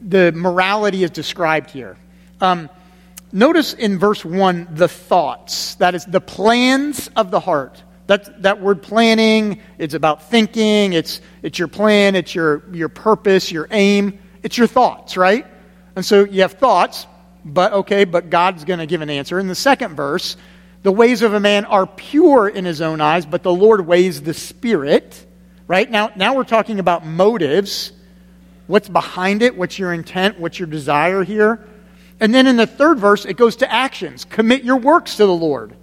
the 0.00 0.32
morality 0.32 1.02
is 1.02 1.10
described 1.10 1.70
here. 1.70 1.96
Um, 2.40 2.68
notice 3.32 3.74
in 3.74 3.98
verse 3.98 4.24
1 4.24 4.68
the 4.72 4.88
thoughts. 4.88 5.74
That 5.76 5.94
is 5.94 6.04
the 6.04 6.20
plans 6.20 7.10
of 7.16 7.30
the 7.30 7.40
heart. 7.40 7.82
That, 8.06 8.42
that 8.42 8.60
word 8.60 8.82
planning, 8.82 9.60
it's 9.78 9.94
about 9.94 10.28
thinking, 10.28 10.92
it's, 10.92 11.22
it's 11.42 11.58
your 11.58 11.68
plan, 11.68 12.14
it's 12.14 12.34
your, 12.34 12.62
your 12.72 12.90
purpose, 12.90 13.50
your 13.50 13.66
aim, 13.70 14.18
it's 14.42 14.58
your 14.58 14.66
thoughts, 14.66 15.16
right? 15.16 15.46
And 15.96 16.04
so 16.04 16.24
you 16.24 16.42
have 16.42 16.52
thoughts, 16.52 17.06
but 17.46 17.72
okay, 17.72 18.04
but 18.04 18.28
God's 18.28 18.64
going 18.64 18.78
to 18.78 18.86
give 18.86 19.00
an 19.00 19.08
answer. 19.08 19.38
In 19.38 19.48
the 19.48 19.54
second 19.54 19.96
verse, 19.96 20.36
the 20.84 20.92
ways 20.92 21.22
of 21.22 21.32
a 21.32 21.40
man 21.40 21.64
are 21.64 21.86
pure 21.86 22.46
in 22.46 22.66
his 22.66 22.82
own 22.82 23.00
eyes, 23.00 23.24
but 23.24 23.42
the 23.42 23.52
Lord 23.52 23.86
weighs 23.86 24.20
the 24.20 24.34
spirit, 24.34 25.26
right? 25.66 25.90
Now, 25.90 26.10
now 26.14 26.34
we're 26.34 26.44
talking 26.44 26.78
about 26.78 27.06
motives. 27.06 27.90
What's 28.66 28.90
behind 28.90 29.42
it? 29.42 29.56
What's 29.56 29.78
your 29.78 29.94
intent? 29.94 30.38
What's 30.38 30.58
your 30.58 30.68
desire 30.68 31.24
here? 31.24 31.66
And 32.20 32.34
then 32.34 32.46
in 32.46 32.58
the 32.58 32.66
third 32.66 32.98
verse, 32.98 33.24
it 33.24 33.38
goes 33.38 33.56
to 33.56 33.72
actions. 33.72 34.26
Commit 34.26 34.62
your 34.62 34.76
works 34.76 35.16
to 35.16 35.24
the 35.24 35.34
Lord, 35.34 35.74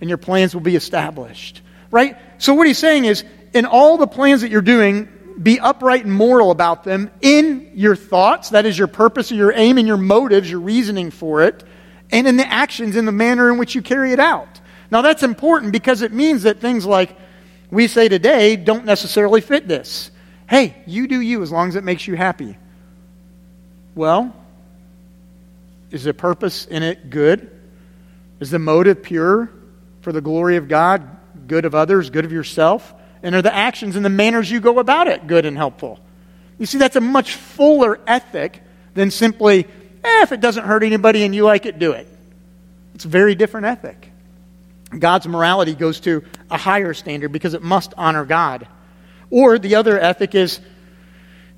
and 0.00 0.08
your 0.08 0.16
plans 0.16 0.54
will 0.54 0.62
be 0.62 0.76
established. 0.76 1.60
Right? 1.90 2.16
So, 2.38 2.54
what 2.54 2.68
he's 2.68 2.78
saying 2.78 3.06
is, 3.06 3.24
in 3.52 3.66
all 3.66 3.96
the 3.98 4.06
plans 4.06 4.42
that 4.42 4.50
you're 4.50 4.62
doing, 4.62 5.08
be 5.42 5.58
upright 5.58 6.04
and 6.04 6.14
moral 6.14 6.52
about 6.52 6.84
them 6.84 7.10
in 7.20 7.72
your 7.74 7.96
thoughts, 7.96 8.50
that 8.50 8.64
is 8.64 8.78
your 8.78 8.86
purpose, 8.86 9.32
your 9.32 9.52
aim, 9.52 9.76
and 9.76 9.88
your 9.88 9.96
motives, 9.96 10.48
your 10.48 10.60
reasoning 10.60 11.10
for 11.10 11.42
it, 11.42 11.64
and 12.10 12.26
in 12.26 12.36
the 12.36 12.46
actions, 12.46 12.96
in 12.96 13.04
the 13.04 13.12
manner 13.12 13.50
in 13.50 13.58
which 13.58 13.74
you 13.74 13.82
carry 13.82 14.12
it 14.12 14.20
out. 14.20 14.60
Now, 14.90 15.02
that's 15.02 15.22
important 15.22 15.72
because 15.72 16.02
it 16.02 16.12
means 16.12 16.44
that 16.44 16.60
things 16.60 16.86
like 16.86 17.16
we 17.70 17.88
say 17.88 18.08
today 18.08 18.56
don't 18.56 18.84
necessarily 18.84 19.40
fit 19.40 19.66
this. 19.66 20.10
Hey, 20.48 20.76
you 20.86 21.08
do 21.08 21.20
you 21.20 21.42
as 21.42 21.50
long 21.50 21.68
as 21.68 21.76
it 21.76 21.84
makes 21.84 22.06
you 22.06 22.14
happy. 22.14 22.56
Well, 23.94 24.34
is 25.90 26.04
the 26.04 26.14
purpose 26.14 26.66
in 26.66 26.82
it 26.82 27.10
good? 27.10 27.50
Is 28.40 28.50
the 28.50 28.58
motive 28.58 29.02
pure 29.02 29.50
for 30.02 30.12
the 30.12 30.20
glory 30.20 30.56
of 30.56 30.68
God, 30.68 31.08
good 31.46 31.64
of 31.64 31.74
others, 31.74 32.10
good 32.10 32.24
of 32.24 32.32
yourself? 32.32 32.92
And 33.22 33.34
are 33.34 33.42
the 33.42 33.54
actions 33.54 33.96
and 33.96 34.04
the 34.04 34.10
manners 34.10 34.50
you 34.50 34.60
go 34.60 34.78
about 34.78 35.08
it 35.08 35.26
good 35.26 35.46
and 35.46 35.56
helpful? 35.56 35.98
You 36.58 36.66
see, 36.66 36.78
that's 36.78 36.96
a 36.96 37.00
much 37.00 37.34
fuller 37.34 37.98
ethic 38.06 38.62
than 38.94 39.10
simply, 39.10 39.66
eh, 40.04 40.22
if 40.22 40.32
it 40.32 40.40
doesn't 40.40 40.64
hurt 40.64 40.82
anybody 40.82 41.24
and 41.24 41.34
you 41.34 41.44
like 41.44 41.66
it, 41.66 41.78
do 41.78 41.92
it. 41.92 42.06
It's 42.94 43.04
a 43.04 43.08
very 43.08 43.34
different 43.34 43.66
ethic. 43.66 44.10
God's 44.98 45.26
morality 45.26 45.74
goes 45.74 46.00
to 46.00 46.24
a 46.50 46.56
higher 46.56 46.94
standard 46.94 47.32
because 47.32 47.54
it 47.54 47.62
must 47.62 47.94
honor 47.96 48.24
God. 48.24 48.68
Or 49.30 49.58
the 49.58 49.74
other 49.76 49.98
ethic 49.98 50.34
is, 50.34 50.60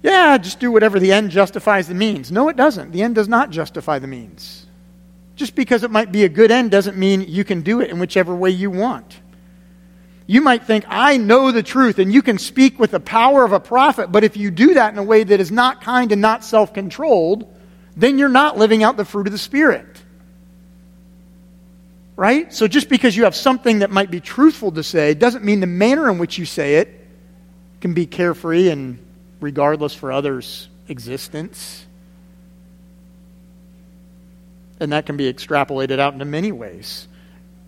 yeah, 0.03 0.39
just 0.39 0.61
do 0.61 0.73
whatever 0.73 0.99
the 0.99 1.13
end 1.13 1.31
justifies 1.31 1.89
the 1.89 1.95
means. 1.95 2.33
No, 2.33 2.49
it 2.49 2.57
doesn't. 2.57 2.93
The 2.93 3.03
end 3.03 3.15
does 3.15 3.29
not 3.29 3.51
justify 3.51 3.99
the 3.99 4.07
means. 4.07 4.67
Just 5.35 5.55
because 5.55 5.83
it 5.83 5.91
might 5.91 6.13
be 6.13 6.25
a 6.25 6.29
good 6.29 6.51
end 6.51 6.71
doesn't 6.71 6.97
mean 6.97 7.23
you 7.23 7.45
can 7.45 7.61
do 7.61 7.81
it 7.81 7.91
in 7.91 7.99
whichever 7.99 8.35
way 8.35 8.51
you 8.51 8.71
want. 8.71 9.21
You 10.27 10.41
might 10.41 10.65
think, 10.65 10.85
I 10.89 11.19
know 11.19 11.53
the 11.53 11.63
truth, 11.63 11.99
and 11.99 12.13
you 12.13 12.23
can 12.23 12.39
speak 12.39 12.81
with 12.81 12.91
the 12.91 13.01
power 13.01 13.45
of 13.45 13.53
a 13.53 13.61
prophet, 13.61 14.11
but 14.11 14.25
if 14.25 14.37
you 14.37 14.51
do 14.51 14.75
that 14.75 14.93
in 14.93 14.99
a 14.99 15.03
way 15.03 15.23
that 15.23 15.39
is 15.39 15.53
not 15.53 15.83
kind 15.83 16.11
and 16.11 16.21
not 16.21 16.43
self 16.43 16.73
controlled, 16.73 17.56
then 17.97 18.19
you're 18.19 18.29
not 18.29 18.59
living 18.59 18.83
out 18.83 18.97
the 18.97 19.05
fruit 19.05 19.27
of 19.27 19.33
the 19.33 19.39
Spirit. 19.39 19.87
Right? 22.17 22.53
So 22.53 22.67
just 22.67 22.89
because 22.89 23.17
you 23.17 23.25
have 23.25 23.35
something 23.35 23.81
that 23.81 23.91
might 23.91 24.11
be 24.11 24.21
truthful 24.21 24.73
to 24.73 24.83
say 24.83 25.15
doesn't 25.15 25.45
mean 25.45 25.61
the 25.61 25.67
manner 25.67 26.11
in 26.11 26.19
which 26.19 26.39
you 26.39 26.47
say 26.47 26.77
it 26.77 27.07
can 27.81 27.95
be 27.95 28.07
carefree 28.07 28.71
and 28.71 28.99
regardless 29.41 29.95
for 29.95 30.13
others' 30.13 30.69
existence. 30.89 31.85
And 34.81 34.93
that 34.93 35.07
can 35.07 35.17
be 35.17 35.31
extrapolated 35.33 35.99
out 35.99 36.13
into 36.13 36.25
many 36.25 36.53
ways 36.53 37.09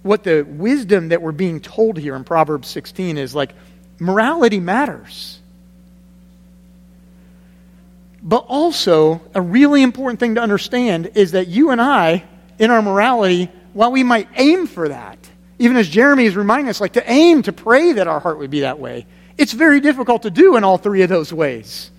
what 0.02 0.25
the 0.25 0.42
wisdom 0.42 1.08
that 1.08 1.23
we're 1.23 1.32
being 1.32 1.61
told 1.61 1.99
here 1.99 2.16
in 2.16 2.25
Proverbs 2.25 2.68
16 2.68 3.18
is 3.18 3.35
like 3.35 3.52
morality 3.99 4.61
matters. 4.61 5.38
But 8.28 8.44
also, 8.47 9.23
a 9.35 9.40
really 9.40 9.82
important 9.82 10.20
thing 10.20 10.35
to 10.35 10.42
understand 10.42 11.12
is 11.14 11.32
that 11.32 11.49
you 11.49 11.70
and 11.70 11.80
I, 11.80 12.25
in 12.58 12.70
our 12.70 12.82
morality, 12.82 13.50
while 13.73 13.90
we 13.90 14.02
might 14.02 14.28
aim 14.37 14.66
for 14.66 14.90
that, 14.90 15.16
even 15.58 15.78
as 15.78 15.88
Jeremy 15.88 16.26
is 16.26 16.37
reminding 16.37 16.68
us, 16.68 16.78
like 16.78 16.92
to 16.92 17.11
aim, 17.11 17.40
to 17.44 17.54
pray 17.54 17.92
that 17.92 18.06
our 18.06 18.20
heart 18.20 18.37
would 18.37 18.50
be 18.50 18.61
that 18.61 18.78
way, 18.78 19.06
it's 19.38 19.54
very 19.54 19.80
difficult 19.80 20.25
to 20.25 20.30
do 20.30 20.56
in 20.56 20.62
all 20.62 20.76
three 20.76 21.00
of 21.00 21.08
those 21.08 21.32
ways 21.32 21.90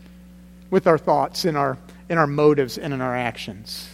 with 0.69 0.86
our 0.86 1.00
thoughts, 1.00 1.45
in 1.45 1.55
our, 1.55 1.79
in 2.09 2.19
our 2.19 2.27
motives, 2.27 2.77
and 2.77 2.93
in 2.93 3.01
our 3.01 3.15
actions. 3.15 3.89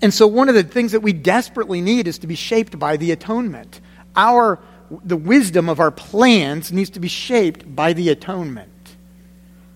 And 0.00 0.14
so, 0.14 0.26
one 0.26 0.48
of 0.48 0.54
the 0.54 0.62
things 0.62 0.92
that 0.92 1.00
we 1.00 1.12
desperately 1.12 1.82
need 1.82 2.08
is 2.08 2.20
to 2.20 2.26
be 2.26 2.36
shaped 2.36 2.78
by 2.78 2.96
the 2.96 3.10
atonement. 3.10 3.82
Our, 4.16 4.60
the 5.04 5.18
wisdom 5.18 5.68
of 5.68 5.78
our 5.78 5.90
plans 5.90 6.72
needs 6.72 6.88
to 6.90 7.00
be 7.00 7.08
shaped 7.08 7.76
by 7.76 7.92
the 7.92 8.08
atonement. 8.08 8.71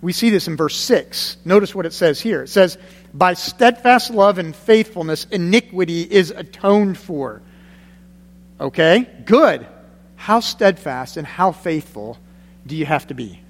We 0.06 0.12
see 0.12 0.30
this 0.30 0.46
in 0.46 0.56
verse 0.56 0.76
6. 0.76 1.38
Notice 1.44 1.75
what 1.75 1.84
it 1.84 1.92
says 1.92 2.20
here. 2.20 2.44
It 2.44 2.48
says, 2.48 2.78
By 3.12 3.34
steadfast 3.34 4.12
love 4.12 4.38
and 4.38 4.54
faithfulness, 4.54 5.26
iniquity 5.32 6.02
is 6.02 6.30
atoned 6.30 6.96
for. 6.96 7.42
Okay? 8.60 9.00
Good. 9.25 9.66
How 10.14 10.38
steadfast 10.38 11.16
and 11.16 11.26
how 11.26 11.50
faithful 11.50 12.19
do 12.64 12.76
you 12.76 12.86
have 12.86 13.08
to 13.08 13.14
be 13.14 13.40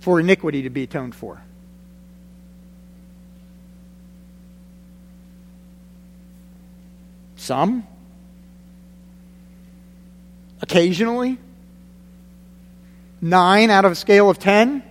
for 0.00 0.20
iniquity 0.20 0.64
to 0.64 0.70
be 0.70 0.82
atoned 0.82 1.14
for? 1.14 1.40
Some. 7.36 7.86
Occasionally. 10.60 11.38
Nine 13.22 13.70
out 13.70 13.84
of 13.84 13.92
a 13.92 13.94
scale 13.94 14.28
of 14.28 14.38
ten. 14.40 14.82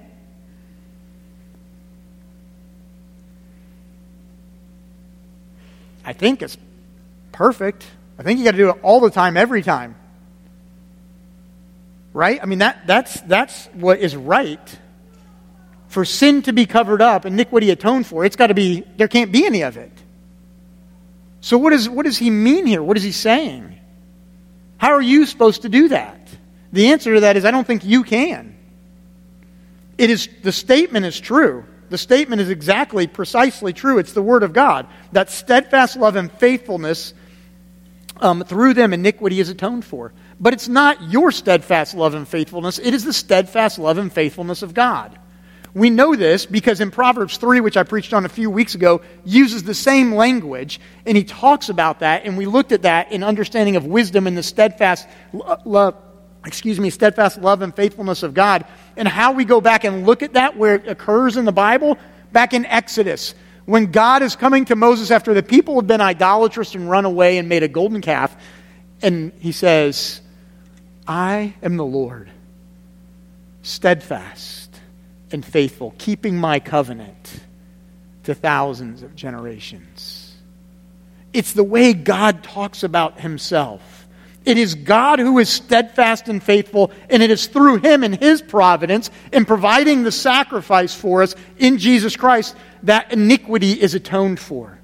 I 6.06 6.14
think 6.14 6.42
it's 6.42 6.58
perfect. 7.32 7.86
I 8.18 8.24
think 8.24 8.40
you 8.40 8.46
got 8.46 8.52
to 8.52 8.58
do 8.58 8.70
it 8.70 8.78
all 8.84 9.00
the 9.00 9.10
time, 9.10 9.36
every 9.36 9.62
time. 9.62 9.96
Right? 12.14 12.40
I 12.42 12.46
mean, 12.46 12.60
that, 12.60 12.88
that's, 12.88 13.20
that's 13.22 13.68
what 13.74 14.00
is 14.00 14.16
right. 14.16 14.80
For 15.88 16.06
sin 16.06 16.42
to 16.44 16.54
be 16.54 16.66
covered 16.66 17.02
up, 17.02 17.26
iniquity 17.26 17.70
atoned 17.70 18.08
for, 18.08 18.26
it's 18.26 18.36
got 18.36 18.48
to 18.48 18.54
be, 18.54 18.84
there 18.98 19.08
can't 19.08 19.32
be 19.32 19.46
any 19.46 19.64
of 19.64 19.78
it. 19.78 19.92
So, 21.42 21.58
what, 21.58 21.74
is, 21.74 21.90
what 21.90 22.06
does 22.06 22.18
he 22.18 22.30
mean 22.30 22.66
here? 22.66 22.84
What 22.84 22.98
is 22.98 23.04
he 23.04 23.12
saying? 23.12 23.78
How 24.78 24.92
are 24.92 25.02
you 25.02 25.26
supposed 25.26 25.64
to 25.64 25.70
do 25.70 25.90
that? 25.90 26.21
The 26.74 26.88
answer 26.88 27.16
to 27.16 27.20
that 27.22 27.38
is 27.38 27.46
I 27.46 27.52
don't 27.52 27.68
think 27.68 27.84
you 27.84 28.04
can. 28.04 28.58
It 29.98 30.10
is, 30.10 30.30
the 30.42 30.52
statement 30.52 31.06
is 31.06 31.20
true. 31.20 31.66
The 31.90 31.98
statement 31.98 32.42
is 32.42 32.50
exactly, 32.50 33.06
precisely 33.06 33.74
true. 33.74 33.98
It's 33.98 34.14
the 34.14 34.22
Word 34.22 34.44
of 34.44 34.54
God. 34.54 34.88
That 35.12 35.30
steadfast 35.30 35.98
love 35.98 36.16
and 36.16 36.32
faithfulness, 36.32 37.14
um, 38.22 38.44
through 38.44 38.74
them, 38.74 38.94
iniquity 38.94 39.40
is 39.40 39.50
atoned 39.50 39.84
for. 39.84 40.14
But 40.40 40.54
it's 40.54 40.68
not 40.68 41.12
your 41.12 41.32
steadfast 41.32 41.94
love 41.94 42.14
and 42.14 42.28
faithfulness, 42.28 42.80
it 42.80 42.94
is 42.94 43.04
the 43.04 43.14
steadfast 43.14 43.78
love 43.78 43.98
and 43.98 44.12
faithfulness 44.12 44.64
of 44.64 44.74
God. 44.74 45.20
We 45.74 45.90
know 45.90 46.16
this 46.16 46.46
because 46.46 46.82
in 46.82 46.92
Proverbs 46.92 47.38
3, 47.38 47.62
which 47.62 47.78
I 47.78 47.84
preached 47.84 48.14
on 48.14 48.26
a 48.26 48.30
few 48.30 48.50
weeks 48.50 48.76
ago, 48.76 49.02
uses 49.24 49.64
the 49.64 49.74
same 49.74 50.16
language, 50.16 50.82
and 51.06 51.16
he 51.16 51.24
talks 51.24 51.70
about 51.70 52.00
that, 52.00 52.26
and 52.26 52.38
we 52.38 52.46
looked 52.46 52.72
at 52.72 52.82
that 52.82 53.12
in 53.12 53.24
understanding 53.24 53.76
of 53.76 53.86
wisdom 53.86 54.28
and 54.28 54.38
the 54.38 54.44
steadfast 54.44 55.08
love, 55.64 55.96
excuse 56.46 56.80
me, 56.80 56.90
steadfast 56.90 57.40
love 57.42 57.62
and 57.62 57.76
faithfulness 57.76 58.24
of 58.24 58.34
God, 58.34 58.66
and 58.98 59.08
how 59.08 59.34
we 59.34 59.46
go 59.46 59.62
back 59.62 59.84
and 59.84 60.06
look 60.06 60.24
at 60.24 60.34
that 60.34 60.58
where 60.58 60.76
it 60.76 60.88
occurs 60.88 61.38
in 61.38 61.46
the 61.46 61.52
Bible, 61.52 61.98
back 62.32 62.54
in 62.54 62.66
Exodus, 62.66 63.36
when 63.66 63.92
God 63.92 64.22
is 64.22 64.36
coming 64.36 64.66
to 64.66 64.76
Moses 64.76 65.12
after 65.12 65.34
the 65.34 65.44
people 65.44 65.76
have 65.76 65.88
been 65.88 66.02
idolatrous 66.02 66.74
and 66.76 66.90
run 66.90 67.06
away 67.06 67.38
and 67.38 67.48
made 67.48 67.64
a 67.64 67.68
golden 67.68 68.02
calf, 68.02 68.36
and 69.02 69.32
he 69.40 69.52
says, 69.52 70.22
I 71.08 71.54
am 71.62 71.78
the 71.78 71.86
Lord, 71.86 72.30
steadfast 73.64 74.80
and 75.32 75.46
faithful, 75.46 75.94
keeping 75.98 76.38
my 76.38 76.60
covenant 76.60 77.40
to 78.24 78.34
thousands 78.36 79.04
of 79.04 79.16
generations. 79.16 80.36
It's 81.34 81.54
the 81.54 81.64
way 81.64 81.94
God 81.94 82.44
talks 82.44 82.84
about 82.84 83.20
himself. 83.20 84.01
It 84.44 84.58
is 84.58 84.74
God 84.74 85.20
who 85.20 85.38
is 85.38 85.50
steadfast 85.50 86.28
and 86.28 86.42
faithful, 86.42 86.92
and 87.10 87.22
it 87.22 87.30
is 87.30 87.46
through 87.46 87.78
him 87.78 88.04
and 88.04 88.16
his 88.16 88.42
providence 88.42 89.12
in 89.32 89.46
providing 89.46 90.04
the 90.04 90.12
sacrifice 90.12 90.96
for 90.96 91.22
us 91.22 91.36
in 91.58 91.78
Jesus 91.78 92.16
Christ 92.16 92.56
that 92.84 93.14
iniquity 93.14 93.74
is 93.74 93.94
atoned 93.94 94.40
for. 94.40 94.80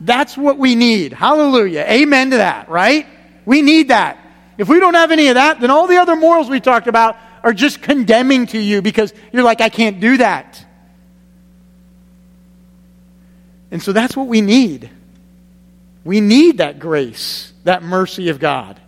That's 0.00 0.36
what 0.36 0.58
we 0.58 0.74
need. 0.74 1.14
Hallelujah. 1.14 1.86
Amen 1.88 2.30
to 2.32 2.36
that, 2.36 2.68
right? 2.68 3.06
We 3.46 3.62
need 3.62 3.88
that. 3.88 4.18
If 4.58 4.68
we 4.68 4.78
don't 4.78 4.94
have 4.94 5.10
any 5.10 5.28
of 5.28 5.36
that, 5.36 5.60
then 5.60 5.70
all 5.70 5.86
the 5.86 5.96
other 5.96 6.14
morals 6.14 6.50
we 6.50 6.60
talked 6.60 6.86
about 6.86 7.16
are 7.42 7.54
just 7.54 7.80
condemning 7.80 8.46
to 8.48 8.58
you 8.58 8.82
because 8.82 9.14
you're 9.32 9.42
like, 9.42 9.60
I 9.62 9.70
can't 9.70 10.00
do 10.00 10.18
that. 10.18 10.64
And 13.70 13.82
so 13.82 13.92
that's 13.92 14.16
what 14.16 14.28
we 14.28 14.40
need. 14.40 14.90
We 16.04 16.20
need 16.20 16.58
that 16.58 16.78
grace, 16.78 17.52
that 17.64 17.82
mercy 17.82 18.28
of 18.28 18.38
God. 18.38 18.80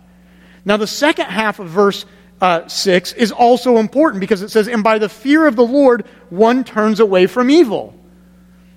Now, 0.65 0.77
the 0.77 0.87
second 0.87 1.25
half 1.25 1.59
of 1.59 1.67
verse 1.69 2.05
uh, 2.39 2.67
6 2.67 3.13
is 3.13 3.31
also 3.31 3.77
important 3.77 4.21
because 4.21 4.41
it 4.41 4.49
says, 4.49 4.67
And 4.67 4.83
by 4.83 4.99
the 4.99 5.09
fear 5.09 5.47
of 5.47 5.55
the 5.55 5.65
Lord, 5.65 6.05
one 6.29 6.63
turns 6.63 6.99
away 6.99 7.27
from 7.27 7.49
evil. 7.49 7.95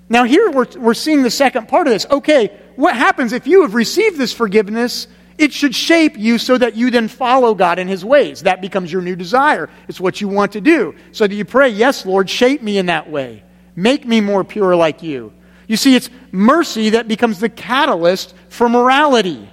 Now, 0.09 0.25
here 0.25 0.51
we're, 0.51 0.67
we're 0.77 0.95
seeing 0.95 1.23
the 1.23 1.31
second 1.31 1.69
part 1.69 1.87
of 1.87 1.93
this. 1.93 2.07
Okay, 2.11 2.57
what 2.77 2.97
happens 2.97 3.33
if 3.33 3.47
you 3.47 3.63
have 3.63 3.75
received 3.75 4.19
this 4.19 4.33
forgiveness 4.33 5.07
it 5.41 5.55
should 5.55 5.75
shape 5.75 6.19
you 6.19 6.37
so 6.37 6.59
that 6.59 6.77
you 6.77 6.91
then 6.91 7.09
follow 7.09 7.55
God 7.55 7.79
in 7.79 7.89
His 7.89 8.05
ways. 8.05 8.43
That 8.43 8.61
becomes 8.61 8.93
your 8.93 9.01
new 9.01 9.17
desire. 9.17 9.71
It's 9.89 9.99
what 9.99 10.21
you 10.21 10.29
want 10.29 10.53
to 10.53 10.61
do. 10.61 10.95
So 11.13 11.27
do 11.27 11.35
you 11.35 11.47
pray, 11.47 11.71
Yes, 11.71 12.05
Lord, 12.05 12.29
shape 12.29 12.61
me 12.61 12.77
in 12.77 12.87
that 12.87 13.11
way. 13.11 13.43
Make 13.75 14.05
me 14.05 14.21
more 14.21 14.45
pure 14.45 14.77
like 14.77 15.03
you. 15.03 15.33
You 15.71 15.77
see, 15.77 15.95
it's 15.95 16.11
mercy 16.33 16.91
that 16.91 17.07
becomes 17.07 17.39
the 17.39 17.49
catalyst 17.49 18.35
for 18.49 18.69
morality. 18.69 19.49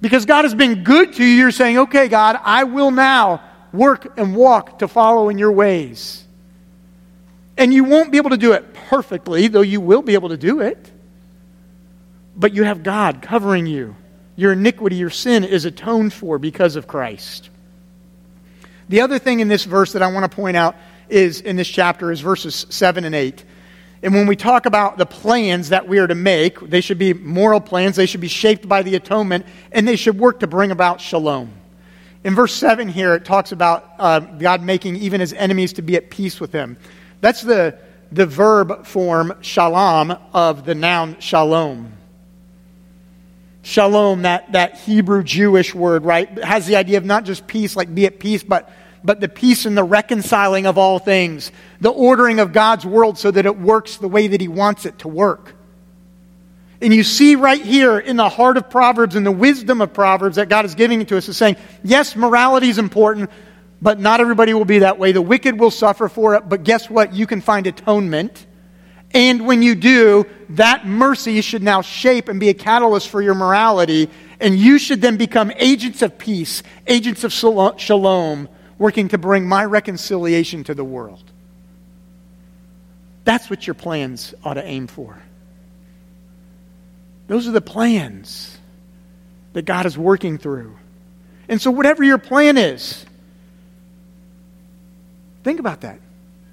Because 0.00 0.26
God 0.26 0.44
has 0.44 0.52
been 0.52 0.82
good 0.82 1.12
to 1.12 1.24
you, 1.24 1.30
you're 1.30 1.52
saying, 1.52 1.78
okay, 1.78 2.08
God, 2.08 2.40
I 2.42 2.64
will 2.64 2.90
now 2.90 3.40
work 3.72 4.18
and 4.18 4.34
walk 4.34 4.80
to 4.80 4.88
follow 4.88 5.28
in 5.28 5.38
your 5.38 5.52
ways. 5.52 6.24
And 7.56 7.72
you 7.72 7.84
won't 7.84 8.10
be 8.10 8.18
able 8.18 8.30
to 8.30 8.36
do 8.36 8.54
it 8.54 8.74
perfectly, 8.74 9.46
though 9.46 9.60
you 9.60 9.80
will 9.80 10.02
be 10.02 10.14
able 10.14 10.30
to 10.30 10.36
do 10.36 10.58
it. 10.58 10.90
But 12.34 12.52
you 12.54 12.64
have 12.64 12.82
God 12.82 13.22
covering 13.22 13.66
you. 13.66 13.94
Your 14.34 14.54
iniquity, 14.54 14.96
your 14.96 15.10
sin 15.10 15.44
is 15.44 15.66
atoned 15.66 16.14
for 16.14 16.40
because 16.40 16.74
of 16.74 16.88
Christ. 16.88 17.48
The 18.88 19.02
other 19.02 19.20
thing 19.20 19.38
in 19.38 19.46
this 19.46 19.66
verse 19.66 19.92
that 19.92 20.02
I 20.02 20.08
want 20.08 20.28
to 20.28 20.34
point 20.34 20.56
out 20.56 20.74
is 21.08 21.42
in 21.42 21.54
this 21.54 21.68
chapter 21.68 22.10
is 22.10 22.20
verses 22.20 22.66
7 22.70 23.04
and 23.04 23.14
8. 23.14 23.44
And 24.02 24.14
when 24.14 24.26
we 24.26 24.36
talk 24.36 24.66
about 24.66 24.98
the 24.98 25.06
plans 25.06 25.70
that 25.70 25.88
we 25.88 25.98
are 25.98 26.06
to 26.06 26.14
make, 26.14 26.60
they 26.60 26.80
should 26.80 26.98
be 26.98 27.14
moral 27.14 27.60
plans, 27.60 27.96
they 27.96 28.06
should 28.06 28.20
be 28.20 28.28
shaped 28.28 28.68
by 28.68 28.82
the 28.82 28.94
atonement, 28.94 29.46
and 29.72 29.88
they 29.88 29.96
should 29.96 30.18
work 30.18 30.40
to 30.40 30.46
bring 30.46 30.70
about 30.70 31.00
shalom. 31.00 31.52
In 32.22 32.34
verse 32.34 32.54
7 32.54 32.88
here, 32.88 33.14
it 33.14 33.24
talks 33.24 33.52
about 33.52 33.92
uh, 33.98 34.20
God 34.20 34.62
making 34.62 34.96
even 34.96 35.20
his 35.20 35.32
enemies 35.32 35.74
to 35.74 35.82
be 35.82 35.96
at 35.96 36.10
peace 36.10 36.40
with 36.40 36.52
him. 36.52 36.76
That's 37.20 37.42
the, 37.42 37.78
the 38.12 38.26
verb 38.26 38.86
form 38.86 39.34
shalom 39.40 40.16
of 40.32 40.64
the 40.64 40.74
noun 40.74 41.18
shalom. 41.20 41.92
Shalom, 43.62 44.22
that, 44.22 44.52
that 44.52 44.76
Hebrew 44.76 45.22
Jewish 45.22 45.74
word, 45.74 46.04
right, 46.04 46.28
has 46.44 46.66
the 46.66 46.76
idea 46.76 46.98
of 46.98 47.04
not 47.04 47.24
just 47.24 47.46
peace, 47.46 47.74
like 47.74 47.92
be 47.94 48.06
at 48.06 48.20
peace, 48.20 48.44
but, 48.44 48.70
but 49.06 49.20
the 49.20 49.28
peace 49.28 49.64
and 49.64 49.76
the 49.76 49.84
reconciling 49.84 50.66
of 50.66 50.76
all 50.76 50.98
things, 50.98 51.52
the 51.80 51.90
ordering 51.90 52.40
of 52.40 52.52
God's 52.52 52.84
world 52.84 53.18
so 53.18 53.30
that 53.30 53.46
it 53.46 53.58
works 53.58 53.96
the 53.96 54.08
way 54.08 54.28
that 54.28 54.40
He 54.40 54.48
wants 54.48 54.84
it 54.84 54.98
to 55.00 55.08
work. 55.08 55.54
And 56.82 56.92
you 56.92 57.04
see 57.04 57.36
right 57.36 57.62
here 57.62 57.98
in 57.98 58.16
the 58.16 58.28
heart 58.28 58.58
of 58.58 58.68
Proverbs 58.68 59.16
and 59.16 59.24
the 59.24 59.32
wisdom 59.32 59.80
of 59.80 59.94
Proverbs 59.94 60.36
that 60.36 60.50
God 60.50 60.66
is 60.66 60.74
giving 60.74 61.06
to 61.06 61.16
us 61.16 61.28
is 61.28 61.36
saying, 61.36 61.56
yes, 61.82 62.14
morality 62.14 62.68
is 62.68 62.76
important, 62.76 63.30
but 63.80 63.98
not 63.98 64.20
everybody 64.20 64.52
will 64.52 64.66
be 64.66 64.80
that 64.80 64.98
way. 64.98 65.12
The 65.12 65.22
wicked 65.22 65.58
will 65.58 65.70
suffer 65.70 66.08
for 66.10 66.34
it, 66.34 66.48
but 66.48 66.64
guess 66.64 66.90
what? 66.90 67.14
You 67.14 67.26
can 67.26 67.40
find 67.40 67.66
atonement 67.66 68.46
and 69.16 69.46
when 69.46 69.62
you 69.62 69.74
do, 69.74 70.26
that 70.50 70.86
mercy 70.86 71.40
should 71.40 71.62
now 71.62 71.80
shape 71.80 72.28
and 72.28 72.38
be 72.38 72.48
a 72.48 72.54
catalyst 72.54 73.08
for 73.08 73.22
your 73.22 73.34
morality. 73.34 74.10
And 74.40 74.58
you 74.58 74.78
should 74.78 75.00
then 75.00 75.16
become 75.16 75.50
agents 75.56 76.02
of 76.02 76.18
peace, 76.18 76.62
agents 76.86 77.24
of 77.24 77.32
shalom, 77.32 78.48
working 78.78 79.08
to 79.08 79.18
bring 79.18 79.48
my 79.48 79.64
reconciliation 79.64 80.64
to 80.64 80.74
the 80.74 80.84
world. 80.84 81.22
That's 83.24 83.50
what 83.50 83.66
your 83.66 83.74
plans 83.74 84.34
ought 84.44 84.54
to 84.54 84.64
aim 84.64 84.86
for. 84.86 85.20
Those 87.26 87.48
are 87.48 87.52
the 87.52 87.60
plans 87.60 88.56
that 89.52 89.64
God 89.64 89.86
is 89.86 89.98
working 89.98 90.38
through. 90.38 90.76
And 91.48 91.60
so, 91.60 91.70
whatever 91.70 92.04
your 92.04 92.18
plan 92.18 92.56
is, 92.56 93.04
think 95.42 95.58
about 95.58 95.80
that. 95.80 96.00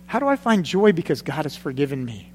How 0.07 0.19
do 0.19 0.27
I 0.27 0.35
find 0.35 0.63
joy 0.63 0.91
because 0.91 1.21
God 1.21 1.45
has 1.45 1.55
forgiven 1.55 2.03
me? 2.03 2.31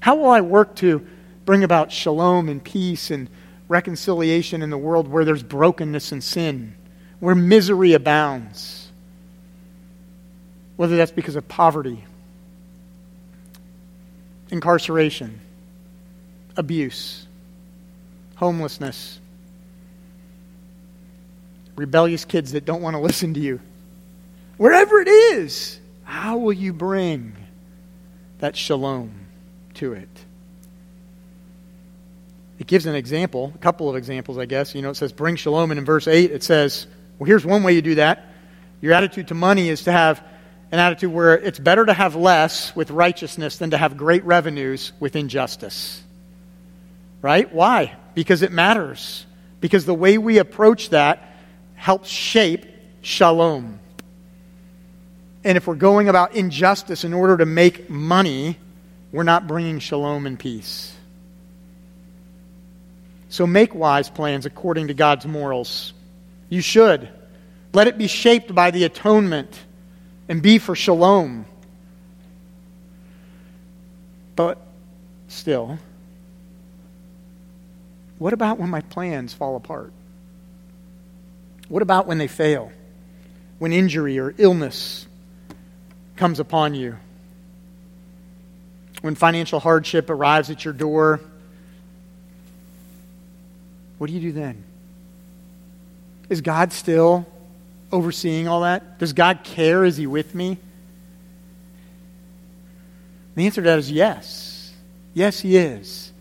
How 0.00 0.16
will 0.16 0.30
I 0.30 0.40
work 0.40 0.76
to 0.76 1.06
bring 1.44 1.64
about 1.64 1.90
shalom 1.90 2.48
and 2.48 2.62
peace 2.62 3.10
and 3.10 3.28
reconciliation 3.68 4.62
in 4.62 4.70
the 4.70 4.78
world 4.78 5.08
where 5.08 5.24
there's 5.24 5.42
brokenness 5.42 6.12
and 6.12 6.22
sin, 6.22 6.74
where 7.20 7.34
misery 7.34 7.92
abounds? 7.92 8.83
Whether 10.76 10.96
that's 10.96 11.12
because 11.12 11.36
of 11.36 11.46
poverty, 11.46 12.02
incarceration, 14.50 15.40
abuse, 16.56 17.26
homelessness, 18.36 19.20
rebellious 21.76 22.24
kids 22.24 22.52
that 22.52 22.64
don't 22.64 22.82
want 22.82 22.94
to 22.94 23.00
listen 23.00 23.34
to 23.34 23.40
you. 23.40 23.60
Wherever 24.56 25.00
it 25.00 25.08
is, 25.08 25.80
how 26.04 26.38
will 26.38 26.52
you 26.52 26.72
bring 26.72 27.34
that 28.38 28.56
shalom? 28.56 29.24
to 29.74 29.92
it. 29.92 30.08
It 32.58 32.66
gives 32.66 32.86
an 32.86 32.94
example, 32.94 33.52
a 33.54 33.58
couple 33.58 33.90
of 33.90 33.96
examples, 33.96 34.38
I 34.38 34.46
guess. 34.46 34.74
You 34.74 34.82
know, 34.82 34.90
it 34.90 34.96
says, 34.96 35.12
bring 35.12 35.36
shalom. 35.36 35.70
And 35.70 35.78
in 35.78 35.84
verse 35.84 36.06
8, 36.06 36.30
it 36.30 36.42
says, 36.42 36.86
well, 37.18 37.26
here's 37.26 37.44
one 37.44 37.62
way 37.62 37.74
you 37.74 37.82
do 37.82 37.96
that. 37.96 38.26
Your 38.80 38.92
attitude 38.92 39.28
to 39.28 39.34
money 39.34 39.68
is 39.68 39.84
to 39.84 39.92
have 39.92 40.24
an 40.74 40.80
attitude 40.80 41.12
where 41.12 41.38
it's 41.38 41.60
better 41.60 41.86
to 41.86 41.94
have 41.94 42.16
less 42.16 42.74
with 42.74 42.90
righteousness 42.90 43.58
than 43.58 43.70
to 43.70 43.78
have 43.78 43.96
great 43.96 44.24
revenues 44.24 44.92
with 44.98 45.14
injustice. 45.14 46.02
Right? 47.22 47.52
Why? 47.54 47.94
Because 48.14 48.42
it 48.42 48.50
matters. 48.50 49.24
Because 49.60 49.86
the 49.86 49.94
way 49.94 50.18
we 50.18 50.38
approach 50.38 50.90
that 50.90 51.36
helps 51.76 52.08
shape 52.08 52.66
shalom. 53.02 53.78
And 55.44 55.56
if 55.56 55.68
we're 55.68 55.76
going 55.76 56.08
about 56.08 56.34
injustice 56.34 57.04
in 57.04 57.14
order 57.14 57.36
to 57.36 57.46
make 57.46 57.88
money, 57.88 58.58
we're 59.12 59.22
not 59.22 59.46
bringing 59.46 59.78
shalom 59.78 60.26
and 60.26 60.36
peace. 60.36 60.92
So 63.28 63.46
make 63.46 63.76
wise 63.76 64.10
plans 64.10 64.44
according 64.44 64.88
to 64.88 64.94
God's 64.94 65.24
morals. 65.24 65.92
You 66.48 66.62
should. 66.62 67.08
Let 67.72 67.86
it 67.86 67.96
be 67.96 68.08
shaped 68.08 68.52
by 68.52 68.72
the 68.72 68.82
atonement 68.82 69.56
and 70.28 70.42
be 70.42 70.58
for 70.58 70.74
shalom. 70.74 71.46
But 74.36 74.58
still, 75.28 75.78
what 78.18 78.32
about 78.32 78.58
when 78.58 78.70
my 78.70 78.80
plans 78.80 79.32
fall 79.32 79.56
apart? 79.56 79.92
What 81.68 81.82
about 81.82 82.06
when 82.06 82.18
they 82.18 82.28
fail? 82.28 82.72
When 83.58 83.72
injury 83.72 84.18
or 84.18 84.34
illness 84.38 85.06
comes 86.16 86.40
upon 86.40 86.74
you? 86.74 86.96
when 89.04 89.14
financial 89.14 89.60
hardship 89.60 90.08
arrives 90.08 90.48
at 90.48 90.64
your 90.64 90.72
door, 90.72 91.20
what 93.98 94.06
do 94.06 94.14
you 94.14 94.20
do 94.20 94.32
then? 94.32 94.64
Is 96.30 96.40
God 96.40 96.72
still 96.72 97.26
overseeing 97.94 98.48
all 98.48 98.62
that? 98.62 98.98
Does 98.98 99.12
God 99.12 99.44
care? 99.44 99.84
Is 99.84 99.96
He 99.96 100.06
with 100.06 100.34
me? 100.34 100.58
The 103.36 103.46
answer 103.46 103.62
to 103.62 103.68
that 103.68 103.78
is 103.78 103.90
yes. 103.90 104.72
Yes, 105.14 105.38
He 105.38 105.56
is. 105.56 106.12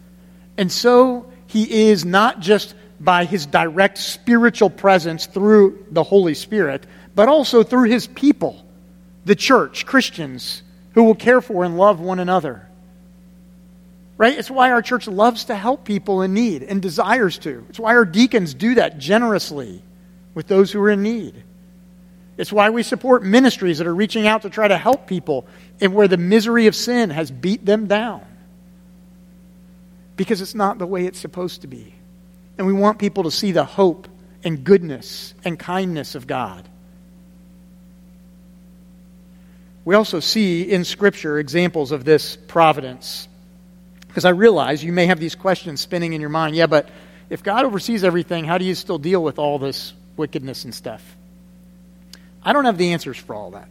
And 0.57 0.71
so 0.71 1.31
He 1.47 1.89
is 1.89 2.05
not 2.05 2.39
just 2.39 2.75
by 2.99 3.25
His 3.25 3.47
direct 3.47 3.97
spiritual 3.97 4.69
presence 4.69 5.25
through 5.25 5.85
the 5.91 6.03
Holy 6.03 6.35
Spirit, 6.35 6.85
but 7.15 7.27
also 7.27 7.63
through 7.63 7.89
His 7.89 8.05
people, 8.07 8.63
the 9.25 9.35
church, 9.35 9.85
Christians, 9.85 10.61
who 10.93 11.03
will 11.03 11.15
care 11.15 11.41
for 11.41 11.63
and 11.63 11.77
love 11.77 11.99
one 11.99 12.19
another. 12.19 12.67
Right? 14.15 14.37
It's 14.37 14.51
why 14.51 14.71
our 14.71 14.83
church 14.83 15.07
loves 15.07 15.45
to 15.45 15.55
help 15.55 15.85
people 15.85 16.21
in 16.21 16.35
need 16.35 16.61
and 16.61 16.81
desires 16.81 17.39
to. 17.39 17.65
It's 17.69 17.79
why 17.79 17.95
our 17.95 18.05
deacons 18.05 18.53
do 18.53 18.75
that 18.75 18.99
generously 18.99 19.81
with 20.35 20.47
those 20.47 20.71
who 20.71 20.79
are 20.81 20.91
in 20.91 21.01
need. 21.01 21.43
It's 22.37 22.51
why 22.51 22.71
we 22.71 22.83
support 22.83 23.23
ministries 23.23 23.77
that 23.77 23.87
are 23.87 23.93
reaching 23.93 24.25
out 24.25 24.41
to 24.41 24.49
try 24.49 24.67
to 24.67 24.77
help 24.77 25.07
people 25.07 25.45
and 25.79 25.93
where 25.93 26.07
the 26.07 26.17
misery 26.17 26.67
of 26.67 26.75
sin 26.75 27.09
has 27.11 27.29
beat 27.29 27.65
them 27.65 27.87
down. 27.87 28.25
Because 30.15 30.41
it's 30.41 30.55
not 30.55 30.79
the 30.79 30.87
way 30.87 31.05
it's 31.05 31.19
supposed 31.19 31.61
to 31.61 31.67
be. 31.67 31.93
And 32.57 32.67
we 32.67 32.73
want 32.73 32.99
people 32.99 33.23
to 33.23 33.31
see 33.31 33.51
the 33.51 33.65
hope 33.65 34.07
and 34.43 34.63
goodness 34.63 35.33
and 35.43 35.57
kindness 35.57 36.15
of 36.15 36.27
God. 36.27 36.67
We 39.85 39.95
also 39.95 40.19
see 40.19 40.63
in 40.63 40.85
Scripture 40.85 41.39
examples 41.39 41.91
of 41.91 42.05
this 42.05 42.35
providence. 42.35 43.27
Because 44.07 44.25
I 44.25 44.29
realize 44.29 44.83
you 44.83 44.93
may 44.93 45.07
have 45.07 45.19
these 45.19 45.35
questions 45.35 45.81
spinning 45.81 46.13
in 46.13 46.21
your 46.21 46.29
mind. 46.29 46.55
Yeah, 46.55 46.67
but 46.67 46.89
if 47.29 47.43
God 47.43 47.65
oversees 47.65 48.03
everything, 48.03 48.45
how 48.45 48.57
do 48.57 48.65
you 48.65 48.75
still 48.75 48.99
deal 48.99 49.23
with 49.23 49.39
all 49.39 49.59
this 49.59 49.93
wickedness 50.15 50.63
and 50.63 50.73
stuff? 50.73 51.03
I 52.43 52.53
don't 52.53 52.65
have 52.65 52.77
the 52.77 52.93
answers 52.93 53.17
for 53.17 53.33
all 53.35 53.51
that. 53.51 53.69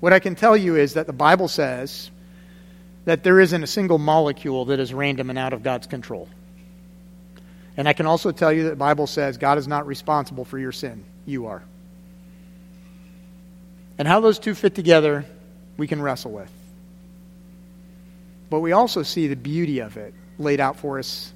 What 0.00 0.12
I 0.12 0.18
can 0.18 0.34
tell 0.34 0.56
you 0.56 0.76
is 0.76 0.94
that 0.94 1.06
the 1.06 1.12
Bible 1.12 1.48
says 1.48 2.10
that 3.04 3.22
there 3.22 3.40
isn't 3.40 3.62
a 3.62 3.66
single 3.66 3.98
molecule 3.98 4.66
that 4.66 4.80
is 4.80 4.92
random 4.92 5.30
and 5.30 5.38
out 5.38 5.52
of 5.52 5.62
God's 5.62 5.86
control. 5.86 6.28
And 7.76 7.88
I 7.88 7.92
can 7.92 8.06
also 8.06 8.30
tell 8.30 8.52
you 8.52 8.64
that 8.64 8.70
the 8.70 8.76
Bible 8.76 9.06
says 9.06 9.38
God 9.38 9.58
is 9.58 9.66
not 9.66 9.86
responsible 9.86 10.44
for 10.44 10.58
your 10.58 10.72
sin. 10.72 11.04
You 11.26 11.46
are. 11.46 11.62
And 13.98 14.08
how 14.08 14.20
those 14.20 14.38
two 14.38 14.54
fit 14.54 14.74
together, 14.74 15.24
we 15.76 15.86
can 15.86 16.02
wrestle 16.02 16.32
with. 16.32 16.50
But 18.50 18.60
we 18.60 18.72
also 18.72 19.02
see 19.02 19.28
the 19.28 19.36
beauty 19.36 19.80
of 19.80 19.96
it 19.96 20.14
laid 20.38 20.60
out 20.60 20.76
for 20.76 20.98
us 20.98 21.32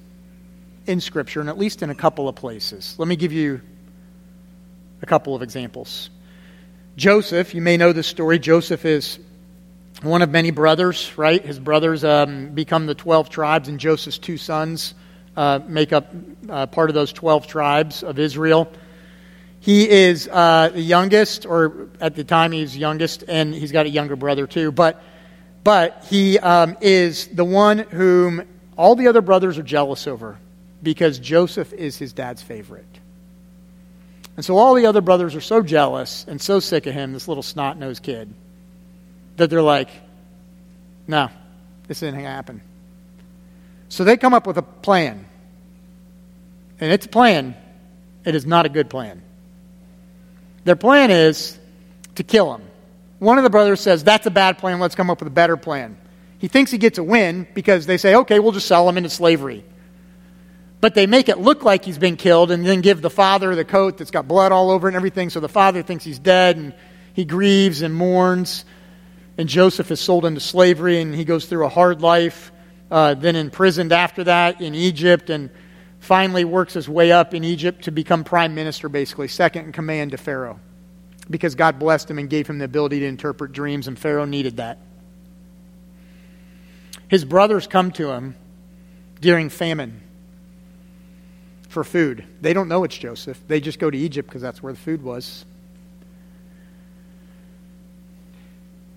in 0.85 1.01
Scripture, 1.01 1.39
and 1.39 1.49
at 1.49 1.57
least 1.57 1.83
in 1.83 1.89
a 1.89 1.95
couple 1.95 2.27
of 2.27 2.35
places. 2.35 2.95
Let 2.97 3.07
me 3.07 3.15
give 3.15 3.31
you 3.31 3.61
a 5.01 5.05
couple 5.05 5.35
of 5.35 5.41
examples. 5.41 6.09
Joseph, 6.99 7.55
you 7.55 7.61
may 7.61 7.77
know 7.77 7.93
this 7.93 8.07
story. 8.07 8.39
Joseph 8.39 8.83
is 8.83 9.19
one 10.01 10.21
of 10.21 10.31
many 10.31 10.51
brothers, 10.51 11.17
right? 11.17 11.41
His 11.41 11.57
brothers 11.57 12.03
um, 12.03 12.49
become 12.49 12.87
the 12.87 12.93
12 12.93 13.29
tribes, 13.29 13.69
and 13.69 13.79
Joseph's 13.79 14.17
two 14.17 14.35
sons 14.35 14.95
uh, 15.37 15.61
make 15.65 15.93
up 15.93 16.13
uh, 16.49 16.65
part 16.65 16.89
of 16.89 16.95
those 16.95 17.13
12 17.13 17.47
tribes 17.47 18.03
of 18.03 18.19
Israel. 18.19 18.69
He 19.61 19.89
is 19.89 20.27
uh, 20.27 20.71
the 20.73 20.81
youngest, 20.81 21.45
or 21.45 21.87
at 22.01 22.15
the 22.15 22.25
time 22.25 22.51
he's 22.51 22.75
youngest, 22.75 23.23
and 23.29 23.55
he's 23.55 23.71
got 23.71 23.85
a 23.85 23.89
younger 23.89 24.17
brother 24.17 24.45
too. 24.45 24.73
But, 24.73 25.01
but 25.63 26.05
he 26.09 26.37
um, 26.37 26.75
is 26.81 27.27
the 27.27 27.45
one 27.45 27.77
whom 27.77 28.45
all 28.75 28.95
the 28.95 29.07
other 29.07 29.21
brothers 29.21 29.57
are 29.57 29.63
jealous 29.63 30.05
over 30.05 30.37
because 30.83 31.17
Joseph 31.17 31.71
is 31.71 31.97
his 31.97 32.11
dad's 32.11 32.43
favorite. 32.43 32.99
And 34.39 34.45
so 34.45 34.57
all 34.57 34.73
the 34.73 34.85
other 34.85 35.01
brothers 35.01 35.35
are 35.35 35.41
so 35.41 35.61
jealous 35.61 36.23
and 36.25 36.39
so 36.39 36.61
sick 36.61 36.85
of 36.85 36.93
him, 36.93 37.11
this 37.11 37.27
little 37.27 37.43
snot 37.43 37.77
nosed 37.77 38.01
kid, 38.01 38.33
that 39.35 39.49
they're 39.49 39.61
like, 39.61 39.89
no, 41.07 41.27
this 41.89 41.97
isn't 41.97 42.13
going 42.13 42.23
to 42.23 42.31
happen. 42.31 42.61
So 43.89 44.05
they 44.05 44.15
come 44.15 44.33
up 44.33 44.47
with 44.47 44.57
a 44.57 44.61
plan. 44.61 45.25
And 46.79 46.89
it's 46.89 47.05
a 47.05 47.09
plan. 47.09 47.53
It 48.23 48.33
is 48.33 48.45
not 48.45 48.65
a 48.65 48.69
good 48.69 48.89
plan. 48.89 49.21
Their 50.63 50.77
plan 50.77 51.11
is 51.11 51.59
to 52.15 52.23
kill 52.23 52.55
him. 52.55 52.61
One 53.17 53.37
of 53.37 53.43
the 53.43 53.49
brothers 53.49 53.81
says, 53.81 54.05
That's 54.05 54.25
a 54.25 54.31
bad 54.31 54.57
plan. 54.57 54.79
Let's 54.79 54.95
come 54.95 55.09
up 55.09 55.19
with 55.19 55.27
a 55.27 55.31
better 55.31 55.57
plan. 55.57 55.97
He 56.37 56.47
thinks 56.47 56.71
he 56.71 56.77
gets 56.77 56.97
a 56.97 57.03
win 57.03 57.45
because 57.53 57.87
they 57.87 57.97
say, 57.97 58.15
Okay, 58.15 58.39
we'll 58.39 58.53
just 58.53 58.67
sell 58.67 58.87
him 58.87 58.95
into 58.95 59.09
slavery. 59.09 59.65
But 60.81 60.95
they 60.95 61.07
make 61.07 61.27
it 61.27 61.39
look 61.39 61.63
like 61.63 61.83
he's 61.83 61.97
been 61.97 62.15
killed 62.15 62.51
and 62.51 62.65
then 62.65 62.81
give 62.81 63.01
the 63.01 63.09
father 63.09 63.53
the 63.55 63.65
coat 63.65 63.97
that's 63.97 64.11
got 64.11 64.27
blood 64.27 64.51
all 64.51 64.71
over 64.71 64.87
and 64.87 64.95
everything. 64.95 65.29
So 65.29 65.39
the 65.39 65.49
father 65.49 65.83
thinks 65.83 66.05
he's 66.05 66.19
dead 66.19 66.55
and 66.55 66.73
he 67.13 67.25
grieves 67.25 67.81
and 67.81 67.93
mourns. 67.93 68.63
And 69.37 69.49
Joseph 69.49 69.91
is 69.91 69.99
sold 69.99 70.25
into 70.25 70.39
slavery 70.39 71.01
and 71.01 71.13
he 71.13 71.25
goes 71.25 71.45
through 71.45 71.65
a 71.65 71.69
hard 71.69 72.01
life. 72.01 72.51
Uh, 72.89 73.13
then 73.13 73.35
imprisoned 73.35 73.91
after 73.91 74.23
that 74.23 74.61
in 74.61 74.73
Egypt 74.73 75.29
and 75.29 75.49
finally 75.99 76.45
works 76.45 76.73
his 76.73 76.87
way 76.87 77.11
up 77.11 77.33
in 77.33 77.43
Egypt 77.43 77.83
to 77.83 77.91
become 77.91 78.23
prime 78.23 78.55
minister, 78.55 78.89
basically, 78.89 79.27
second 79.27 79.65
in 79.65 79.71
command 79.71 80.11
to 80.11 80.17
Pharaoh. 80.17 80.59
Because 81.29 81.53
God 81.53 81.77
blessed 81.77 82.09
him 82.09 82.17
and 82.17 82.29
gave 82.29 82.47
him 82.47 82.57
the 82.57 82.65
ability 82.65 83.01
to 83.01 83.05
interpret 83.05 83.51
dreams, 83.51 83.87
and 83.87 83.99
Pharaoh 83.99 84.25
needed 84.25 84.57
that. 84.57 84.79
His 87.09 87.23
brothers 87.25 87.67
come 87.67 87.91
to 87.91 88.09
him 88.09 88.35
during 89.21 89.49
famine 89.49 90.01
for 91.69 91.83
food. 91.83 92.25
They 92.41 92.51
don't 92.51 92.67
know 92.67 92.83
it's 92.83 92.97
Joseph. 92.97 93.41
They 93.47 93.61
just 93.61 93.79
go 93.79 93.89
to 93.89 93.97
Egypt 93.97 94.27
because 94.27 94.41
that's 94.41 94.61
where 94.61 94.73
the 94.73 94.79
food 94.79 95.01
was. 95.01 95.45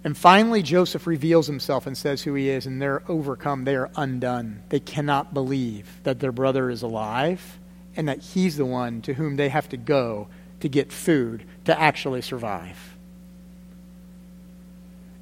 And 0.04 0.16
finally, 0.16 0.62
Joseph 0.62 1.06
reveals 1.06 1.46
himself 1.46 1.86
and 1.86 1.96
says 1.96 2.22
who 2.22 2.34
he 2.34 2.48
is, 2.48 2.66
and 2.66 2.82
they're 2.82 3.04
overcome. 3.06 3.64
They 3.64 3.76
are 3.76 3.90
undone. 3.94 4.64
They 4.68 4.80
cannot 4.80 5.32
believe 5.32 5.88
that 6.02 6.18
their 6.18 6.32
brother 6.32 6.70
is 6.70 6.82
alive 6.82 7.58
and 7.94 8.08
that 8.08 8.18
he's 8.18 8.56
the 8.56 8.64
one 8.64 9.02
to 9.02 9.14
whom 9.14 9.36
they 9.36 9.48
have 9.48 9.68
to 9.68 9.76
go 9.76 10.26
to 10.60 10.68
get 10.68 10.92
food 10.92 11.44
to 11.66 11.78
actually 11.78 12.22
survive. 12.22 12.96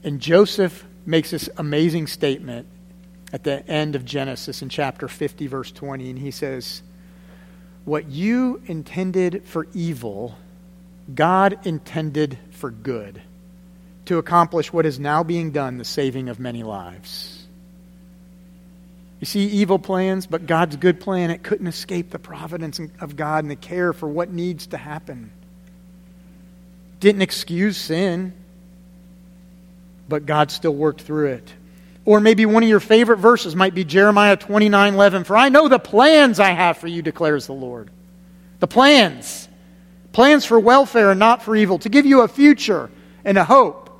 And 0.03 0.21
Joseph 0.21 0.85
makes 1.05 1.31
this 1.31 1.51
amazing 1.59 2.07
statement 2.07 2.67
at 3.33 3.45
the 3.45 3.67
end 3.69 3.97
of 3.97 4.05
Genesis 4.05 4.63
in 4.63 4.69
chapter 4.69 5.09
50, 5.09 5.47
verse 5.47 5.73
20, 5.73 6.11
and 6.11 6.19
he 6.19 6.31
says, 6.31 6.83
What 7.85 8.09
you 8.09 8.63
intended 8.67 9.45
for 9.47 9.67
evil, 9.73 10.37
God 11.15 11.67
intended 11.67 12.39
for 12.51 12.71
good 12.71 13.23
to 14.07 14.19
accomplish 14.19 14.73
what 14.73 14.87
is 14.87 14.99
now 14.99 15.23
being 15.23 15.51
done, 15.51 15.79
the 15.79 15.85
saving 15.85 16.29
of 16.29 16.41
many 16.41 16.63
lives. 16.63 17.47
You 19.21 19.27
see 19.27 19.47
evil 19.47 19.79
plans, 19.79 20.27
but 20.27 20.47
God's 20.47 20.77
good 20.77 20.99
plan, 20.99 21.31
it 21.31 21.43
couldn't 21.43 21.67
escape 21.67 22.11
the 22.11 22.19
providence 22.19 22.81
of 23.01 23.17
God 23.17 23.45
and 23.45 23.51
the 23.51 23.57
care 23.57 23.93
for 23.93 24.09
what 24.09 24.31
needs 24.31 24.69
to 24.69 24.79
happen. 24.79 25.31
Didn't 27.01 27.23
excuse 27.23 27.77
sin, 27.77 28.33
but 30.09 30.27
God 30.27 30.51
still 30.51 30.75
worked 30.75 31.03
through 31.03 31.29
it. 31.33 31.55
Or 32.11 32.19
maybe 32.19 32.45
one 32.45 32.65
of 32.65 32.69
your 32.69 32.81
favorite 32.81 33.19
verses 33.19 33.55
might 33.55 33.73
be 33.73 33.85
Jeremiah 33.85 34.37
29 34.37 34.95
11. 34.95 35.23
For 35.23 35.37
I 35.37 35.49
know 35.49 35.69
the 35.69 35.79
plans 35.79 36.41
I 36.41 36.51
have 36.51 36.77
for 36.77 36.89
you, 36.89 37.03
declares 37.03 37.47
the 37.47 37.53
Lord. 37.53 37.89
The 38.59 38.67
plans. 38.67 39.49
Plans 40.11 40.45
for 40.45 40.59
welfare 40.59 41.13
and 41.13 41.21
not 41.21 41.45
for 41.45 41.55
evil, 41.55 41.79
to 41.79 41.89
give 41.89 42.07
you 42.07 42.23
a 42.23 42.27
future 42.27 42.91
and 43.25 43.39
a 43.39 43.45
hope. 43.45 43.97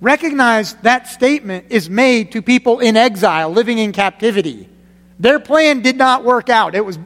Recognize 0.00 0.74
that 0.82 1.06
statement 1.06 1.66
is 1.68 1.88
made 1.88 2.32
to 2.32 2.42
people 2.42 2.80
in 2.80 2.96
exile, 2.96 3.50
living 3.50 3.78
in 3.78 3.92
captivity. 3.92 4.68
Their 5.20 5.38
plan 5.38 5.80
did 5.80 5.96
not 5.96 6.24
work 6.24 6.48
out. 6.48 6.74
It 6.74 6.84
was 6.84 6.98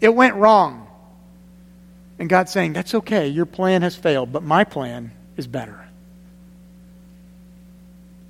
it 0.00 0.14
went 0.14 0.34
wrong. 0.36 0.86
And 2.18 2.26
God's 2.26 2.52
saying, 2.52 2.72
"That's 2.72 2.94
okay. 2.94 3.28
Your 3.28 3.44
plan 3.44 3.82
has 3.82 3.94
failed, 3.96 4.32
but 4.32 4.42
my 4.42 4.64
plan 4.64 5.12
is 5.36 5.46
better." 5.46 5.78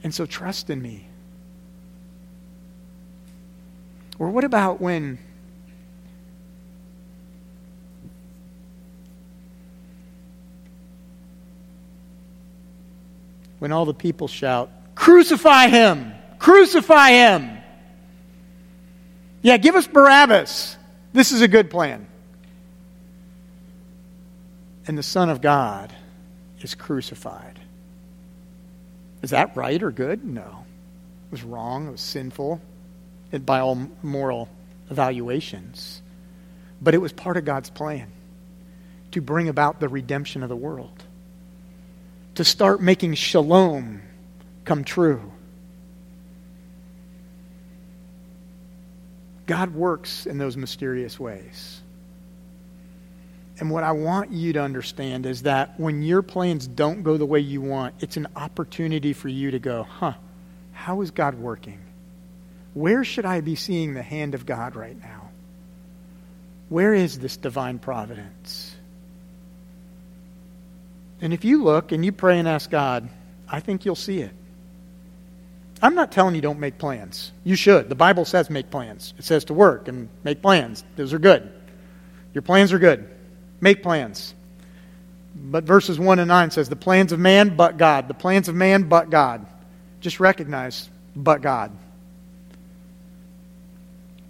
And 0.03 0.13
so 0.13 0.27
trust 0.27 0.69
in 0.69 0.83
me. 0.83 1.07
Or 4.19 4.31
what 4.31 4.45
about 4.45 4.81
when 4.81 5.19
when 13.59 13.73
all 13.73 13.85
the 13.85 13.95
people 13.95 14.29
shout, 14.29 14.71
Crucify 14.95 15.69
him! 15.69 16.13
Crucify 16.39 17.11
him! 17.11 17.59
Yeah, 19.41 19.57
give 19.57 19.75
us 19.75 19.87
Barabbas. 19.87 20.77
This 21.13 21.33
is 21.33 21.41
a 21.41 21.49
good 21.49 21.71
plan. 21.71 22.07
And 24.87 24.97
the 24.97 25.03
Son 25.03 25.31
of 25.31 25.41
God 25.41 25.93
is 26.61 26.75
crucified. 26.75 27.59
Is 29.23 29.31
that 29.31 29.57
right 29.57 29.83
or 29.83 29.91
good? 29.91 30.25
No. 30.25 30.65
It 31.27 31.33
was 31.33 31.43
wrong. 31.43 31.89
It 31.89 31.93
was 31.93 32.01
sinful 32.01 32.61
by 33.41 33.61
all 33.61 33.89
moral 34.03 34.49
evaluations. 34.91 36.03
But 36.81 36.95
it 36.95 36.99
was 36.99 37.13
part 37.13 37.37
of 37.37 37.45
God's 37.45 37.71
plan 37.71 38.11
to 39.13 39.21
bring 39.21 39.49
about 39.49 39.81
the 39.81 39.89
redemption 39.89 40.43
of 40.43 40.49
the 40.49 40.57
world 40.57 41.03
to 42.35 42.45
start 42.45 42.81
making 42.81 43.15
shalom 43.15 44.01
come 44.65 44.85
true. 44.85 45.33
God 49.47 49.75
works 49.75 50.27
in 50.27 50.39
those 50.39 50.57
mysterious 50.57 51.21
ways. 51.21 51.81
And 53.59 53.71
what 53.71 53.85
I 53.85 53.93
want 53.93 54.33
you 54.33 54.55
to 54.55 54.63
understand 54.63 55.27
is 55.27 55.43
that 55.43 55.79
when 55.79 56.03
your 56.03 56.23
plans 56.23 56.67
don't 56.67 57.03
go 57.03 57.17
the 57.17 57.27
way 57.27 57.41
you 57.41 57.61
want, 57.61 57.95
it's 58.01 58.17
an 58.17 58.29
opportunity 58.35 59.13
for 59.13 59.29
you 59.29 59.51
to 59.51 59.59
go, 59.59 59.83
huh, 59.83 60.15
how 60.73 61.03
is 61.03 61.11
God 61.11 61.35
working? 61.35 61.82
Where 62.75 63.05
should 63.05 63.25
I 63.27 63.41
be 63.41 63.55
seeing 63.55 63.95
the 63.95 64.03
hand 64.03 64.35
of 64.35 64.47
God 64.47 64.77
right 64.77 64.99
now? 64.99 65.31
Where 66.69 66.95
is 66.95 67.19
this 67.19 67.37
divine 67.37 67.79
providence? 67.79 68.75
And 71.21 71.33
if 71.33 71.45
you 71.45 71.63
look 71.63 71.93
and 71.93 72.05
you 72.05 72.13
pray 72.13 72.39
and 72.39 72.49
ask 72.49 72.71
God, 72.71 73.09
I 73.49 73.61
think 73.61 73.85
you'll 73.85 73.95
see 73.95 74.21
it. 74.21 74.33
I'm 75.83 75.95
not 75.95 76.13
telling 76.13 76.35
you 76.35 76.41
don't 76.41 76.61
make 76.61 76.79
plans. 76.79 77.33
You 77.45 77.57
should. 77.57 77.89
The 77.89 77.95
Bible 77.95 78.25
says 78.25 78.49
make 78.49 78.71
plans. 78.71 79.13
It 79.19 79.25
says 79.25 79.45
to 79.47 79.55
work 79.55 79.89
and 79.89 80.09
make 80.25 80.41
plans. 80.41 80.85
Those 80.97 81.13
are 81.13 81.19
good. 81.19 81.53
Your 82.33 82.43
plans 82.43 82.73
are 82.73 82.79
good. 82.79 83.09
Make 83.61 83.83
plans. 83.83 84.35
But 85.35 85.65
verses 85.65 85.99
1 85.99 86.19
and 86.19 86.29
9 86.29 86.51
says, 86.53 86.69
The 86.69 86.77
plans 86.77 87.13
of 87.13 87.19
man, 87.19 87.57
but 87.57 87.77
God. 87.77 88.09
The 88.09 88.15
plans 88.15 88.49
of 88.49 88.55
man, 88.55 88.85
but 88.85 89.11
God. 89.11 89.47
Just 90.01 90.21
recognize, 90.21 90.89
but 91.15 91.43
God. 91.43 91.73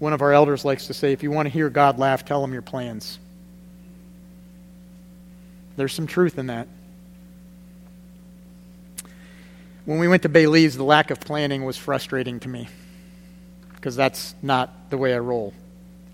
One 0.03 0.12
of 0.12 0.21
our 0.21 0.33
elders 0.33 0.65
likes 0.65 0.88
to 0.88 0.95
say, 0.95 1.12
If 1.12 1.23
you 1.23 1.31
want 1.31 1.47
to 1.47 1.51
hear 1.51 1.71
God 1.71 1.97
laugh, 1.97 2.25
tell 2.25 2.43
him 2.43 2.53
your 2.53 2.61
plans. 2.61 3.21
There's 5.77 5.93
some 5.93 6.09
truth 6.09 6.38
in 6.38 6.49
that. 6.49 6.67
When 9.85 10.01
we 10.01 10.09
went 10.09 10.23
to 10.23 10.29
Belize, 10.29 10.77
the 10.77 10.83
lack 10.83 11.12
of 11.12 11.21
planning 11.21 11.65
was 11.65 11.77
frustrating 11.77 12.41
to 12.41 12.49
me 12.49 12.69
because 13.77 13.95
that's 13.95 14.35
not 14.43 14.91
the 14.91 14.99
way 14.99 15.15
I 15.15 15.21
roll. 15.21 15.55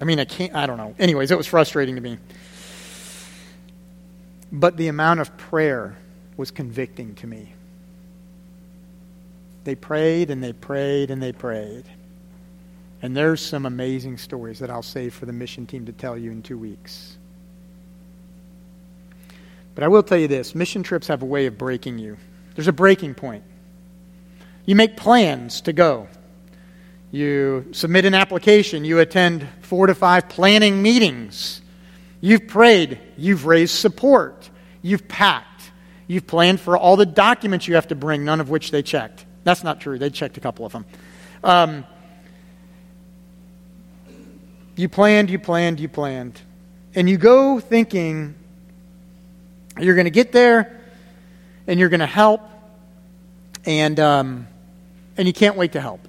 I 0.03 0.05
mean, 0.05 0.21
I 0.21 0.27
can't, 0.27 0.55
I 0.55 0.67
don't 0.67 0.77
know. 0.77 0.95
Anyways, 0.99 1.31
it 1.31 1.39
was 1.39 1.47
frustrating 1.47 1.95
to 1.95 2.03
me. 2.03 2.19
But 4.53 4.77
the 4.77 4.89
amount 4.89 5.21
of 5.21 5.35
prayer 5.39 5.97
was 6.37 6.51
convicting 6.51 7.15
to 7.15 7.27
me. 7.27 7.55
They 9.65 9.75
prayed 9.75 10.29
and 10.29 10.45
they 10.45 10.53
prayed 10.53 11.11
and 11.11 11.23
they 11.23 11.33
prayed. 11.33 11.85
And 13.01 13.17
there's 13.17 13.41
some 13.41 13.65
amazing 13.65 14.19
stories 14.19 14.59
that 14.59 14.71
I'll 14.71 14.83
save 14.83 15.15
for 15.15 15.27
the 15.27 15.33
mission 15.33 15.67
team 15.67 15.87
to 15.87 15.93
tell 15.93 16.19
you 16.19 16.31
in 16.31 16.43
two 16.43 16.59
weeks. 16.59 17.17
But 19.75 19.85
I 19.85 19.89
will 19.89 20.03
tell 20.03 20.19
you 20.19 20.27
this 20.27 20.55
mission 20.55 20.83
trips 20.83 21.07
have 21.07 21.23
a 21.23 21.27
way 21.27 21.47
of 21.47 21.57
breaking 21.57 21.99
you. 21.99 22.17
There's 22.57 22.67
a 22.67 22.73
breaking 22.73 23.15
point. 23.15 23.45
You 24.67 24.75
make 24.75 24.97
plans 24.97 25.61
to 25.63 25.73
go. 25.73 26.09
You 27.13 27.69
submit 27.71 28.05
an 28.05 28.15
application. 28.15 28.85
You 28.85 28.99
attend 28.99 29.47
four 29.63 29.87
to 29.87 29.95
five 29.95 30.29
planning 30.29 30.83
meetings. 30.83 31.63
You've 32.21 32.49
prayed. 32.49 32.99
You've 33.17 33.47
raised 33.47 33.77
support. 33.77 34.51
You've 34.83 35.07
packed. 35.07 35.71
You've 36.09 36.27
planned 36.27 36.61
for 36.61 36.77
all 36.77 36.97
the 36.97 37.07
documents 37.07 37.69
you 37.69 37.77
have 37.77 37.89
to 37.89 37.95
bring, 37.95 38.25
none 38.25 38.41
of 38.41 38.51
which 38.51 38.73
they 38.73 38.83
checked. 38.83 39.25
That's 39.45 39.63
not 39.63 39.81
true. 39.81 39.99
They 39.99 40.11
checked 40.11 40.37
a 40.37 40.41
couple 40.41 40.67
of 40.67 40.73
them. 40.73 40.85
Um, 41.45 41.85
you 44.79 44.89
planned, 44.89 45.29
you 45.29 45.39
planned, 45.39 45.81
you 45.81 45.89
planned. 45.89 46.41
And 46.95 47.11
you 47.11 47.19
go 47.19 47.59
thinking 47.59 48.35
you're 49.79 49.97
going 49.97 50.07
to 50.07 50.11
get 50.11 50.31
there 50.33 50.81
and 51.67 51.79
you're 51.79 51.89
going 51.89 52.01
to 52.01 52.07
help, 52.07 52.41
and, 53.67 53.99
um, 54.01 54.47
and 55.17 55.27
you 55.27 55.35
can't 55.35 55.57
wait 55.57 55.73
to 55.73 55.81
help. 55.81 56.01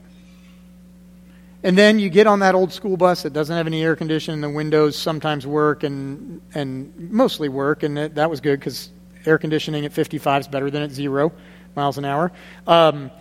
And 1.64 1.78
then 1.78 2.00
you 2.00 2.10
get 2.10 2.28
on 2.28 2.40
that 2.40 2.56
old 2.56 2.72
school 2.72 2.96
bus 2.96 3.24
that 3.24 3.34
doesn't 3.34 3.56
have 3.56 3.68
any 3.68 3.84
air 3.84 3.96
conditioning, 3.96 4.40
the 4.40 4.50
windows 4.50 4.96
sometimes 4.96 5.46
work 5.46 5.84
and, 5.84 6.42
and 6.54 7.12
mostly 7.12 7.50
work, 7.50 7.84
and 7.84 7.98
it, 7.98 8.16
that 8.16 8.30
was 8.30 8.40
good 8.40 8.60
because 8.60 8.90
air 9.26 9.38
conditioning 9.38 9.84
at 9.86 9.92
55 9.92 10.42
is 10.42 10.48
better 10.48 10.72
than 10.72 10.84
at 10.84 10.92
zero 10.92 11.34
miles 11.76 11.98
an 11.98 12.06
hour. 12.06 12.32
Um, 12.66 13.12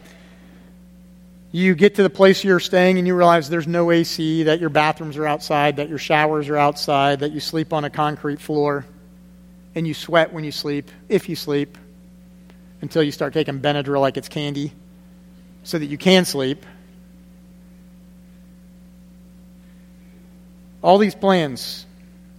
you 1.51 1.75
get 1.75 1.95
to 1.95 2.03
the 2.03 2.11
place 2.11 2.45
you're 2.45 2.61
staying 2.61 2.99
and 2.99 3.07
you 3.07 3.17
realize 3.17 3.49
there's 3.49 3.67
no 3.67 3.91
AC, 3.91 4.45
that 4.45 4.61
your 4.61 4.69
bathrooms 4.69 5.17
are 5.17 5.27
outside, 5.27 5.77
that 5.77 5.89
your 5.89 5.99
showers 5.99 6.49
are 6.49 6.57
outside, 6.57 7.21
that 7.21 7.33
you 7.33 7.41
sleep 7.41 7.73
on 7.73 7.85
a 7.85 7.91
concrete 7.91 8.41
floor, 8.41 8.85
and 9.75 9.87
you 9.87 9.95
sweat 9.95 10.33
when 10.33 10.45
you 10.45 10.53
sleep, 10.53 10.91
if 11.09 11.29
you 11.29 11.37
sleep, 11.37 11.79
until 12.83 13.03
you 13.03 13.11
start 13.11 13.33
taking 13.33 13.61
Benadryl 13.61 14.01
like 14.01 14.17
it's 14.17 14.29
candy 14.29 14.73
so 15.65 15.79
that 15.79 15.87
you 15.87 15.99
can 15.99 16.25
sleep. 16.25 16.65
All 20.83 20.99
these 20.99 21.15
plans, 21.15 21.87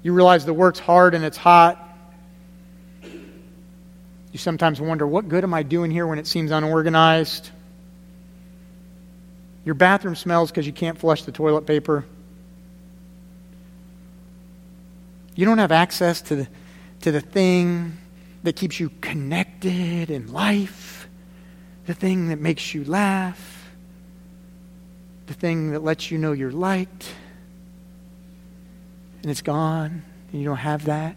you 0.02 0.14
realize 0.14 0.46
the 0.46 0.54
work's 0.54 0.80
hard 0.80 1.14
and 1.14 1.26
it's 1.26 1.38
hot. 1.38 1.86
You 3.04 4.38
sometimes 4.38 4.80
wonder, 4.80 5.06
what 5.08 5.28
good 5.28 5.44
am 5.44 5.54
I 5.54 5.64
doing 5.64 5.90
here 5.90 6.06
when 6.06 6.20
it 6.20 6.28
seems 6.28 6.52
unorganized? 6.52 7.50
Your 9.70 9.76
bathroom 9.76 10.16
smells 10.16 10.50
because 10.50 10.66
you 10.66 10.74
can't 10.74 10.98
flush 10.98 11.26
the 11.26 11.32
toilet 11.32 11.68
paper. 11.68 12.04
You 15.36 15.46
don't 15.46 15.60
have 15.60 15.72
access 15.72 16.24
to 16.24 16.38
the, 16.38 16.48
to 17.02 17.12
the 17.12 17.22
thing 17.22 17.96
that 18.42 18.56
keeps 18.56 18.80
you 18.80 18.90
connected 19.00 20.10
in 20.10 20.34
life, 20.34 21.08
the 21.86 21.94
thing 21.94 22.30
that 22.30 22.40
makes 22.40 22.74
you 22.74 22.84
laugh, 22.84 23.70
the 25.28 25.36
thing 25.36 25.70
that 25.70 25.84
lets 25.84 26.10
you 26.10 26.18
know 26.18 26.32
you're 26.32 26.50
liked, 26.50 27.14
and 29.22 29.30
it's 29.30 29.44
gone, 29.44 30.02
and 30.32 30.42
you 30.42 30.48
don't 30.48 30.58
have 30.58 30.86
that 30.86 31.16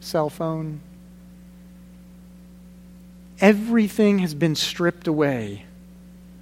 cell 0.00 0.28
phone. 0.28 0.82
Everything 3.40 4.18
has 4.18 4.34
been 4.34 4.56
stripped 4.56 5.06
away 5.08 5.64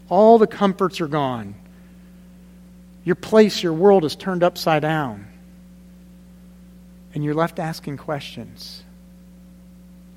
all 0.08 0.38
the 0.38 0.46
comforts 0.46 1.00
are 1.00 1.08
gone. 1.08 1.54
Your 3.04 3.16
place, 3.16 3.62
your 3.62 3.72
world 3.72 4.04
is 4.04 4.16
turned 4.16 4.42
upside 4.42 4.82
down. 4.82 5.26
And 7.14 7.24
you're 7.24 7.34
left 7.34 7.58
asking 7.58 7.96
questions 7.96 8.82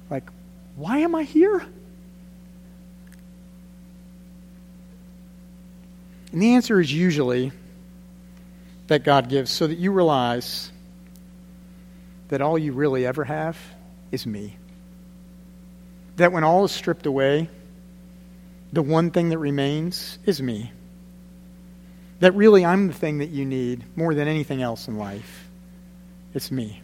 like, 0.09 0.27
why 0.75 0.99
am 0.99 1.15
I 1.15 1.23
here? 1.23 1.65
And 6.31 6.41
the 6.41 6.55
answer 6.55 6.79
is 6.79 6.91
usually 6.91 7.51
that 8.87 9.03
God 9.03 9.29
gives 9.29 9.51
so 9.51 9.67
that 9.67 9.77
you 9.77 9.91
realize 9.91 10.71
that 12.29 12.41
all 12.41 12.57
you 12.57 12.73
really 12.73 13.05
ever 13.05 13.23
have 13.23 13.57
is 14.11 14.25
me. 14.25 14.55
That 16.17 16.31
when 16.31 16.43
all 16.43 16.65
is 16.65 16.71
stripped 16.71 17.05
away, 17.05 17.49
the 18.71 18.81
one 18.81 19.11
thing 19.11 19.29
that 19.29 19.37
remains 19.37 20.19
is 20.25 20.41
me. 20.41 20.71
That 22.19 22.35
really 22.35 22.65
I'm 22.65 22.87
the 22.87 22.93
thing 22.93 23.19
that 23.19 23.29
you 23.29 23.45
need 23.45 23.83
more 23.97 24.13
than 24.13 24.27
anything 24.27 24.61
else 24.61 24.87
in 24.87 24.97
life. 24.97 25.49
It's 26.33 26.51
me. 26.51 26.81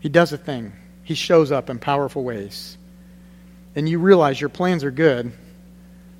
He 0.00 0.08
does 0.08 0.32
a 0.32 0.38
thing, 0.38 0.72
He 1.04 1.14
shows 1.14 1.52
up 1.52 1.70
in 1.70 1.78
powerful 1.78 2.24
ways. 2.24 2.76
And 3.74 3.88
you 3.88 4.00
realize 4.00 4.40
your 4.40 4.50
plans 4.50 4.84
are 4.84 4.90
good, 4.90 5.32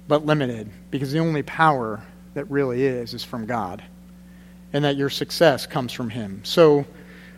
but 0.09 0.25
limited, 0.25 0.71
because 0.91 1.13
the 1.13 1.19
only 1.19 1.43
power 1.43 2.03
that 2.35 2.51
really 2.51 2.85
is 2.85 3.13
is 3.13 3.25
from 3.25 3.47
God. 3.47 3.83
And 4.73 4.85
that 4.85 4.97
your 4.97 5.11
success 5.11 5.67
comes 5.67 5.93
from 5.93 6.11
Him. 6.11 6.43
So 6.45 6.87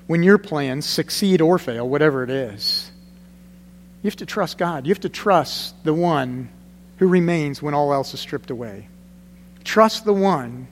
when 0.06 0.22
your 0.22 0.38
plans 0.38 0.86
succeed 0.86 1.40
or 1.40 1.58
fail, 1.58 1.88
whatever 1.88 2.22
it 2.22 2.30
is, 2.30 2.83
you 4.04 4.08
have 4.08 4.16
to 4.16 4.26
trust 4.26 4.58
God. 4.58 4.86
You 4.86 4.90
have 4.90 5.00
to 5.00 5.08
trust 5.08 5.82
the 5.82 5.94
one 5.94 6.50
who 6.98 7.08
remains 7.08 7.62
when 7.62 7.72
all 7.72 7.94
else 7.94 8.12
is 8.12 8.20
stripped 8.20 8.50
away. 8.50 8.86
Trust 9.64 10.04
the 10.04 10.12
one 10.12 10.68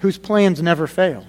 whose 0.00 0.18
plans 0.18 0.60
never 0.60 0.88
fail. 0.88 1.24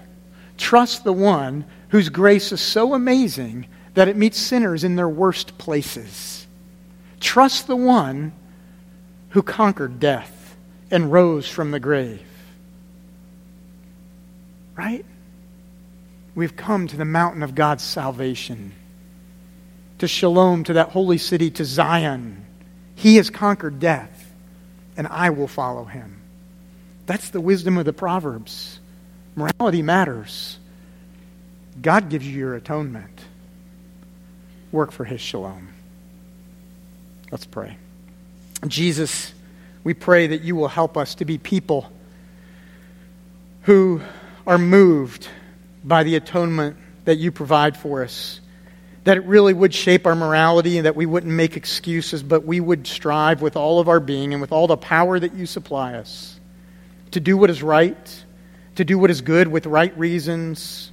Trust 0.58 1.04
the 1.04 1.13
one 1.13 1.65
whose 1.89 2.10
grace 2.10 2.52
is 2.52 2.60
so 2.60 2.95
amazing 2.95 3.67
that 3.93 4.08
it 4.08 4.17
meets 4.17 4.39
sinners 4.39 4.84
in 4.84 4.95
their 4.95 5.08
worst 5.08 5.60
places. 5.60 6.47
Trust 7.19 7.67
the 7.67 7.75
one 7.75 8.32
who 9.30 9.43
conquered 9.43 9.99
death 9.99 10.56
and 10.89 11.12
rose 11.12 11.47
from 11.47 11.69
the 11.69 11.80
grave. 11.80 12.25
Right? 14.75 15.06
We've 16.34 16.56
come 16.56 16.88
to 16.88 16.97
the 16.97 17.06
mountain 17.06 17.43
of 17.43 17.54
God's 17.54 17.84
salvation 17.84 18.73
to 20.00 20.08
Shalom, 20.08 20.64
to 20.66 20.74
that 20.74 20.90
holy 20.90 21.18
city, 21.18 21.52
to 21.52 21.66
Zion. 21.66 22.46
He 22.96 23.18
has 23.18 23.30
conquered 23.30 23.80
death, 23.80 24.34
and 24.98 25.08
I 25.08 25.30
will 25.30 25.48
follow 25.48 25.86
him. 25.86 26.22
That's 27.06 27.30
the 27.30 27.42
wisdom 27.42 27.78
of 27.78 27.86
the 27.86 27.94
Proverbs. 27.94 28.80
Morality 29.36 29.82
matters. 29.82 30.60
God 31.82 32.10
gives 32.10 32.28
you 32.28 32.38
your 32.38 32.56
atonement. 32.56 33.20
Work 34.72 34.92
for 34.92 35.06
his 35.06 35.22
shalom. 35.22 35.70
Let's 37.32 37.46
pray. 37.46 37.78
Jesus, 38.68 39.34
we 39.84 39.94
pray 39.94 40.28
that 40.28 40.42
you 40.42 40.56
will 40.56 40.68
help 40.68 40.98
us 40.98 41.16
to 41.16 41.26
be 41.26 41.38
people 41.38 41.90
who 43.64 44.02
are 44.46 44.58
moved 44.58 45.28
by 45.84 46.04
the 46.04 46.16
atonement 46.16 46.78
that 47.06 47.16
you 47.16 47.32
provide 47.32 47.78
for 47.78 48.04
us 48.04 48.42
that 49.10 49.17
it 49.17 49.26
really 49.26 49.56
would 49.56 49.74
shape 49.74 50.06
our 50.06 50.13
morality 50.13 50.78
and 50.78 50.86
that 50.86 50.95
we 50.95 51.08
wouldn't 51.08 51.34
make 51.34 51.58
excuses, 51.58 52.22
but 52.22 52.45
we 52.45 52.60
would 52.60 52.86
strive 52.86 53.41
with 53.41 53.56
all 53.56 53.80
of 53.80 53.89
our 53.89 54.00
being 54.00 54.34
and 54.34 54.39
with 54.39 54.52
all 54.52 54.67
the 54.67 54.78
power 54.78 55.19
that 55.19 55.34
you 55.34 55.48
supply 55.48 55.95
us 55.95 56.39
to 57.10 57.19
do 57.19 57.36
what 57.36 57.50
is 57.50 57.63
right, 57.63 58.24
to 58.76 58.86
do 58.86 59.00
what 59.00 59.10
is 59.10 59.22
good 59.22 59.48
with 59.48 59.65
right 59.65 59.98
reasons, 59.98 60.91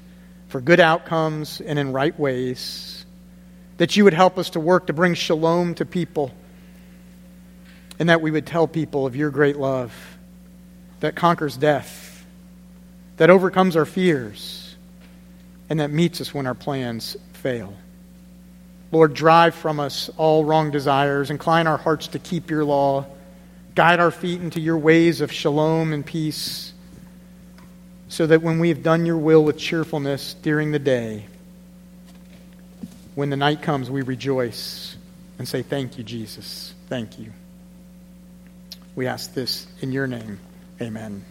for 0.49 0.63
good 0.63 0.81
outcomes, 0.81 1.61
and 1.61 1.79
in 1.79 1.93
right 1.93 2.19
ways. 2.19 3.05
That 3.77 3.99
you 3.99 4.05
would 4.05 4.15
help 4.15 4.39
us 4.39 4.49
to 4.49 4.61
work 4.61 4.87
to 4.87 4.95
bring 4.95 5.13
shalom 5.13 5.75
to 5.75 5.85
people, 5.85 6.33
and 7.99 8.09
that 8.09 8.23
we 8.23 8.31
would 8.31 8.47
tell 8.47 8.67
people 8.67 9.05
of 9.05 9.15
your 9.15 9.29
great 9.29 9.57
love 9.57 9.93
that 11.01 11.17
conquers 11.17 11.55
death, 11.55 12.25
that 13.19 13.29
overcomes 13.29 13.77
our 13.77 13.85
fears, 13.85 14.75
and 15.69 15.81
that 15.81 15.91
meets 15.91 16.23
us 16.23 16.33
when 16.33 16.47
our 16.47 16.55
plans 16.55 17.15
fail. 17.35 17.77
Lord, 18.93 19.15
drive 19.15 19.55
from 19.55 19.81
us 19.81 20.11
all 20.17 20.45
wrong 20.45 20.71
desires. 20.71 21.31
Incline 21.31 21.67
our 21.67 21.77
hearts 21.77 22.09
to 22.09 22.19
keep 22.19 22.51
your 22.51 22.65
law. 22.65 23.07
Guide 23.75 24.01
our 24.01 24.11
feet 24.11 24.41
into 24.41 24.61
your 24.61 24.79
ways 24.79 25.21
of 25.21 25.31
shalom 25.31 25.93
and 25.93 26.07
peace, 26.07 26.73
so 28.09 28.27
that 28.27 28.41
when 28.41 28.59
we 28.59 28.71
have 28.71 28.83
done 28.83 29.05
your 29.05 29.19
will 29.19 29.45
with 29.45 29.59
cheerfulness 29.59 30.35
during 30.35 30.73
the 30.73 30.79
day, 30.79 31.27
when 33.15 33.29
the 33.29 33.37
night 33.37 33.61
comes, 33.61 33.91
we 33.91 34.03
rejoice 34.03 34.97
and 35.39 35.47
say, 35.47 35.63
Thank 35.63 35.99
you, 35.99 36.05
Jesus. 36.05 36.73
Thank 36.89 37.19
you. 37.19 37.33
We 38.95 39.07
ask 39.07 39.35
this 39.35 39.67
in 39.81 39.93
your 39.93 40.07
name. 40.07 40.39
Amen. 40.81 41.25